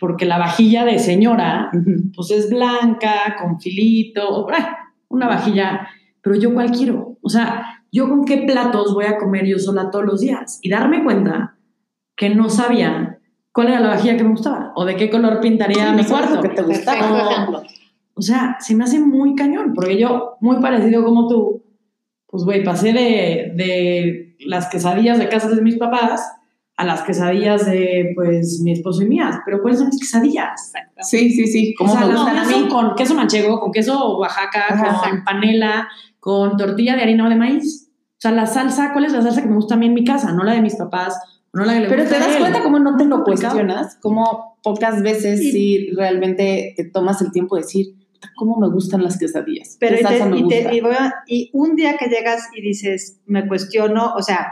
Porque 0.00 0.24
la 0.24 0.38
vajilla 0.38 0.84
de 0.84 0.98
señora 0.98 1.70
pues 2.14 2.30
es 2.30 2.50
blanca, 2.50 3.36
con 3.40 3.60
filito, 3.60 4.46
ah, 4.50 4.78
una 5.08 5.28
vajilla, 5.28 5.88
pero 6.24 6.34
yo 6.36 6.52
cuál 6.54 6.70
quiero. 6.72 7.18
O 7.22 7.28
sea, 7.28 7.84
yo 7.92 8.08
con 8.08 8.24
qué 8.24 8.38
platos 8.38 8.92
voy 8.94 9.04
a 9.04 9.18
comer 9.18 9.46
yo 9.46 9.58
sola 9.58 9.90
todos 9.90 10.04
los 10.06 10.20
días 10.20 10.58
y 10.62 10.70
darme 10.70 11.04
cuenta 11.04 11.56
que 12.16 12.30
no 12.30 12.48
sabía 12.48 13.20
cuál 13.52 13.68
era 13.68 13.80
la 13.80 13.88
vajilla 13.90 14.16
que 14.16 14.24
me 14.24 14.30
gustaba 14.30 14.72
o 14.74 14.84
de 14.84 14.96
qué 14.96 15.10
color 15.10 15.40
pintaría 15.40 15.90
Sí, 15.90 15.94
mi 15.96 16.04
cuarto. 16.04 16.40
que 16.40 16.48
te 16.48 16.62
gustaba. 16.62 17.62
O 18.14 18.22
sea, 18.22 18.56
se 18.60 18.74
me 18.74 18.84
hace 18.84 18.98
muy 18.98 19.34
cañón, 19.34 19.72
porque 19.74 19.98
yo, 19.98 20.36
muy 20.40 20.60
parecido 20.60 21.04
como 21.04 21.28
tú, 21.28 21.62
pues 22.26 22.44
güey, 22.44 22.64
pasé 22.64 22.92
de, 22.92 23.52
de 23.54 24.36
las 24.46 24.68
quesadillas 24.68 25.18
de 25.18 25.28
casas 25.28 25.54
de 25.54 25.62
mis 25.62 25.76
papás 25.76 26.24
a 26.76 26.84
las 26.84 27.02
quesadillas 27.02 27.66
de, 27.66 28.12
pues, 28.16 28.60
mi 28.64 28.72
esposo 28.72 29.02
y 29.02 29.06
mías. 29.06 29.38
Pero 29.44 29.60
¿cuáles 29.62 29.78
son 29.78 29.88
mis 29.88 30.00
quesadillas? 30.00 30.72
Sí, 31.02 31.30
sí, 31.30 31.46
sí. 31.46 31.74
O 31.78 31.84
¿Cómo 31.84 31.92
sea, 31.96 32.06
me 32.06 32.14
gustan 32.14 32.36
a 32.38 32.44
mí? 32.44 32.68
con 32.68 32.94
queso 32.96 33.14
manchego, 33.14 33.60
con 33.60 33.70
queso 33.70 34.18
Oaxaca, 34.18 34.64
Ajá. 34.70 35.08
con 35.10 35.22
panela, 35.24 35.88
con 36.24 36.56
tortilla 36.56 36.96
de 36.96 37.02
harina 37.02 37.26
o 37.26 37.28
de 37.28 37.36
maíz. 37.36 37.90
O 38.12 38.16
sea, 38.24 38.30
la 38.30 38.46
salsa, 38.46 38.94
¿cuál 38.94 39.04
es 39.04 39.12
la 39.12 39.20
salsa 39.20 39.42
que 39.42 39.48
me 39.48 39.56
gusta 39.56 39.74
a 39.74 39.76
mí 39.76 39.84
en 39.84 39.92
mi 39.92 40.04
casa? 40.04 40.32
No 40.32 40.42
la 40.42 40.54
de 40.54 40.62
mis 40.62 40.74
papás, 40.74 41.20
no 41.52 41.66
la 41.66 41.74
que 41.74 41.80
le 41.80 41.88
Pero 41.90 42.00
gusta 42.04 42.16
te 42.16 42.22
a 42.22 42.26
das 42.26 42.36
él. 42.36 42.40
cuenta 42.40 42.62
cómo 42.62 42.78
no 42.78 42.96
te 42.96 43.04
lo 43.04 43.22
cuestionas, 43.24 43.98
cómo 44.00 44.56
pocas 44.62 45.02
veces 45.02 45.38
sí 45.40 45.90
realmente 45.94 46.72
te 46.78 46.84
tomas 46.84 47.20
el 47.20 47.30
tiempo 47.30 47.56
de 47.56 47.62
decir, 47.62 47.88
"Puta, 48.10 48.30
¿cómo 48.36 48.56
me 48.58 48.70
gustan 48.70 49.02
las 49.02 49.18
quesadillas? 49.18 49.76
Pero 49.78 49.96
¿Qué 49.96 50.00
y, 50.00 50.04
te- 50.04 50.08
salsa 50.08 50.26
me 50.30 50.38
y 50.38 50.48
te- 50.48 50.56
gusta?" 50.62 50.72
y 50.74 50.80
voy 50.80 50.94
a- 50.98 51.14
y 51.26 51.50
un 51.52 51.76
día 51.76 51.98
que 51.98 52.06
llegas 52.08 52.48
y 52.56 52.62
dices, 52.62 53.20
me 53.26 53.46
cuestiono, 53.46 54.14
o 54.14 54.22
sea, 54.22 54.46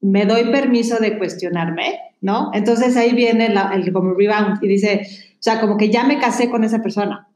me 0.00 0.26
doy 0.26 0.50
permiso 0.50 0.96
de 0.98 1.18
cuestionarme, 1.18 2.00
¿no? 2.20 2.50
Entonces 2.54 2.96
ahí 2.96 3.12
viene 3.14 3.48
la- 3.48 3.70
el 3.74 3.92
como 3.92 4.14
rebound 4.14 4.58
y 4.60 4.66
dice, 4.66 5.02
o 5.34 5.36
sea, 5.42 5.60
como 5.60 5.76
que 5.76 5.88
ya 5.90 6.02
me 6.02 6.18
casé 6.18 6.50
con 6.50 6.64
esa 6.64 6.82
persona. 6.82 7.27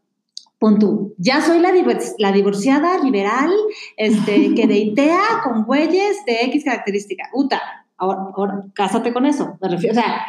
Pon 0.63 0.79
tú, 0.79 1.13
ya 1.19 1.41
soy 1.41 1.59
la, 1.59 1.73
la 2.19 2.31
divorciada 2.31 3.03
liberal, 3.03 3.51
este, 3.97 4.55
que 4.55 4.69
deitea 4.69 5.21
con 5.43 5.65
güeyes 5.65 6.25
de 6.25 6.43
X 6.43 6.63
característica. 6.65 7.25
Uta, 7.35 7.61
ahora, 7.97 8.21
ahora 8.37 8.61
cásate 8.73 9.13
con 9.13 9.27
eso. 9.27 9.59
Me 9.61 9.69
refiero, 9.69 9.99
o 9.99 10.01
sea, 10.01 10.23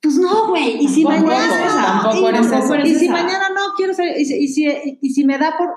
pues 0.00 0.14
no, 0.16 0.50
güey. 0.50 0.76
Y 0.84 0.86
si 0.86 1.02
Tampoco 1.02 1.26
mañana. 1.26 1.60
eres 1.60 1.74
tampoco 1.74 2.20
y- 2.20 2.24
eres 2.28 2.46
esa. 2.46 2.86
y 2.86 2.94
si 2.94 3.08
mañana 3.08 3.48
no 3.50 3.62
quiero 3.76 3.94
ser. 3.94 4.16
Y 4.16 4.20
y 4.22 4.46
si, 4.46 4.98
y 5.02 5.10
si 5.10 5.24
me 5.24 5.38
da 5.38 5.56
por 5.58 5.70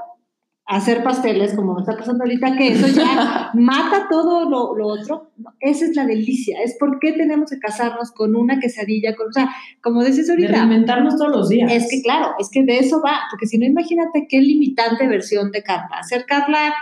hacer 0.67 1.01
pasteles, 1.01 1.55
como 1.55 1.73
me 1.73 1.79
está 1.79 1.95
pasando 1.95 2.25
ahorita, 2.25 2.57
que 2.57 2.73
eso 2.73 2.87
ya 2.87 3.51
mata 3.53 4.07
todo 4.09 4.49
lo, 4.49 4.75
lo 4.75 4.87
otro. 4.87 5.31
No, 5.37 5.53
esa 5.61 5.85
es 5.85 5.95
la 5.95 6.05
delicia. 6.05 6.61
Es 6.61 6.75
por 6.77 6.99
qué 6.99 7.13
tenemos 7.13 7.49
que 7.49 7.57
casarnos 7.57 8.11
con 8.11 8.35
una 8.35 8.59
quesadilla, 8.59 9.15
con, 9.15 9.29
o 9.29 9.31
sea, 9.31 9.49
como 9.81 10.03
dices 10.03 10.27
De 10.27 10.33
ahorita. 10.33 10.51
reinventarnos 10.51 11.15
todos 11.15 11.31
los 11.31 11.49
días. 11.49 11.71
Es 11.71 11.87
que 11.89 12.01
claro, 12.01 12.35
es 12.37 12.49
que 12.51 12.63
de 12.63 12.79
eso 12.79 13.01
va, 13.01 13.21
porque 13.31 13.47
si 13.47 13.57
no, 13.57 13.65
imagínate 13.65 14.27
qué 14.29 14.41
limitante 14.41 15.07
versión 15.07 15.51
de 15.51 15.63
Carla. 15.63 15.99
Hacer 15.99 16.25
Carla 16.27 16.73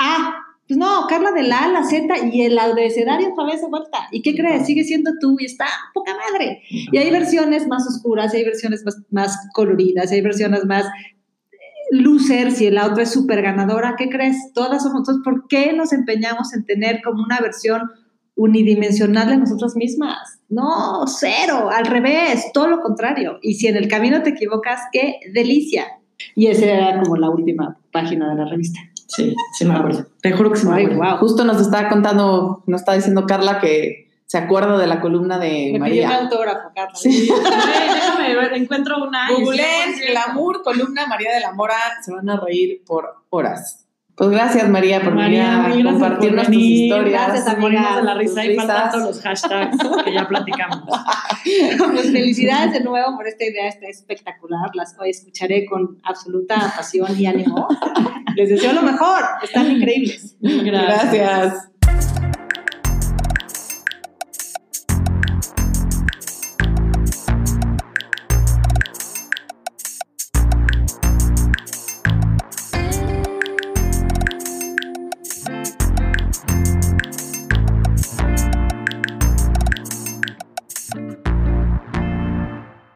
A, 0.00 0.34
pues 0.68 0.78
no, 0.78 1.06
Carla 1.08 1.32
de 1.32 1.42
la 1.42 1.58
A 1.58 1.64
a 1.64 1.68
la 1.72 1.82
Z 1.82 2.06
y 2.32 2.42
el 2.42 2.56
abecedario 2.56 3.30
otra 3.32 3.46
vez 3.46 3.60
de 3.60 3.68
vuelta. 3.68 3.98
¿Y 4.12 4.22
qué 4.22 4.36
crees? 4.36 4.64
Sigue 4.64 4.84
siendo 4.84 5.10
tú 5.20 5.36
y 5.40 5.46
está 5.46 5.66
poca 5.92 6.12
madre. 6.14 6.62
Y 6.70 6.96
hay 6.96 7.10
versiones 7.10 7.66
más 7.66 7.84
oscuras, 7.88 8.32
hay 8.32 8.44
versiones 8.44 8.84
más, 8.84 9.02
más 9.10 9.48
coloridas, 9.54 10.12
hay 10.12 10.20
versiones 10.20 10.64
más 10.66 10.86
losers 11.90 12.60
y 12.60 12.70
la 12.70 12.86
otra 12.86 13.02
es 13.04 13.12
súper 13.12 13.42
ganadora. 13.42 13.94
¿Qué 13.96 14.08
crees? 14.08 14.52
Todas 14.54 14.82
somos, 14.82 15.00
entonces, 15.00 15.22
¿por 15.24 15.46
qué 15.48 15.72
nos 15.72 15.92
empeñamos 15.92 16.52
en 16.54 16.64
tener 16.64 17.00
como 17.02 17.22
una 17.22 17.40
versión 17.40 17.82
unidimensional 18.36 19.28
de 19.28 19.36
nosotras 19.38 19.74
mismas? 19.76 20.40
No, 20.48 21.06
cero, 21.06 21.70
al 21.72 21.86
revés, 21.86 22.50
todo 22.52 22.68
lo 22.68 22.80
contrario. 22.80 23.38
Y 23.42 23.54
si 23.54 23.66
en 23.66 23.76
el 23.76 23.88
camino 23.88 24.22
te 24.22 24.30
equivocas, 24.30 24.80
qué 24.92 25.16
delicia. 25.32 25.86
Y 26.34 26.46
esa 26.46 26.66
era 26.66 27.02
como 27.02 27.16
la 27.16 27.30
última 27.30 27.78
página 27.92 28.30
de 28.30 28.36
la 28.36 28.50
revista. 28.50 28.80
Sí, 29.08 29.34
sí 29.56 29.64
me 29.64 29.74
acuerdo. 29.74 30.06
Te 30.20 30.32
juro 30.32 30.50
que 30.52 30.58
sí 30.58 30.66
me 30.66 30.74
Ay, 30.74 30.84
acuerdo. 30.84 31.02
wow. 31.02 31.18
Justo 31.18 31.44
nos 31.44 31.60
está 31.60 31.88
contando, 31.88 32.62
nos 32.66 32.80
está 32.82 32.94
diciendo 32.94 33.24
Carla 33.26 33.60
que 33.60 34.07
se 34.28 34.36
acuerda 34.36 34.76
de 34.76 34.86
la 34.86 35.00
columna 35.00 35.38
de 35.38 35.70
Me 35.72 35.80
pidió 35.88 36.04
un 36.04 36.10
María. 36.10 36.18
autógrafo, 36.18 36.70
Carla. 36.74 36.94
Sí. 36.94 37.30
Déjame 37.32 38.56
encuentro 38.58 39.02
una. 39.02 39.26
sí, 39.28 40.02
Glamour, 40.06 40.62
columna 40.62 41.06
María 41.06 41.32
de 41.32 41.40
la 41.40 41.52
Mora, 41.52 41.74
se 42.04 42.12
van 42.12 42.28
a 42.28 42.38
reír 42.38 42.82
por 42.86 43.24
horas. 43.30 43.86
Pues 44.14 44.28
gracias 44.30 44.68
María 44.68 45.00
por 45.00 45.14
María, 45.14 45.64
venir 45.68 45.86
a 45.86 45.92
compartirnos 45.92 46.46
tus 46.46 46.56
historias. 46.56 47.26
Gracias, 47.28 47.46
Nos 47.46 47.58
morimos 47.58 47.86
amiga, 47.86 48.00
de 48.00 48.04
la 48.04 48.14
risa 48.14 48.44
y 48.44 48.56
faltan 48.56 48.90
todos 48.90 49.04
los 49.04 49.20
hashtags 49.22 49.76
que 50.04 50.12
ya 50.12 50.28
platicamos. 50.28 50.82
Pues 51.92 52.12
felicidades 52.12 52.72
de 52.72 52.80
nuevo 52.80 53.16
por 53.16 53.26
esta 53.26 53.44
idea, 53.44 53.68
está 53.68 53.86
espectacular. 53.86 54.68
Las 54.74 54.94
escucharé 55.06 55.64
con 55.64 55.98
absoluta 56.02 56.56
pasión 56.76 57.18
y 57.18 57.24
ánimo. 57.24 57.66
Les 58.36 58.50
deseo 58.50 58.74
lo 58.74 58.82
mejor, 58.82 59.22
están 59.42 59.70
increíbles. 59.70 60.36
Gracias. 60.40 61.12
Gracias. 61.14 61.70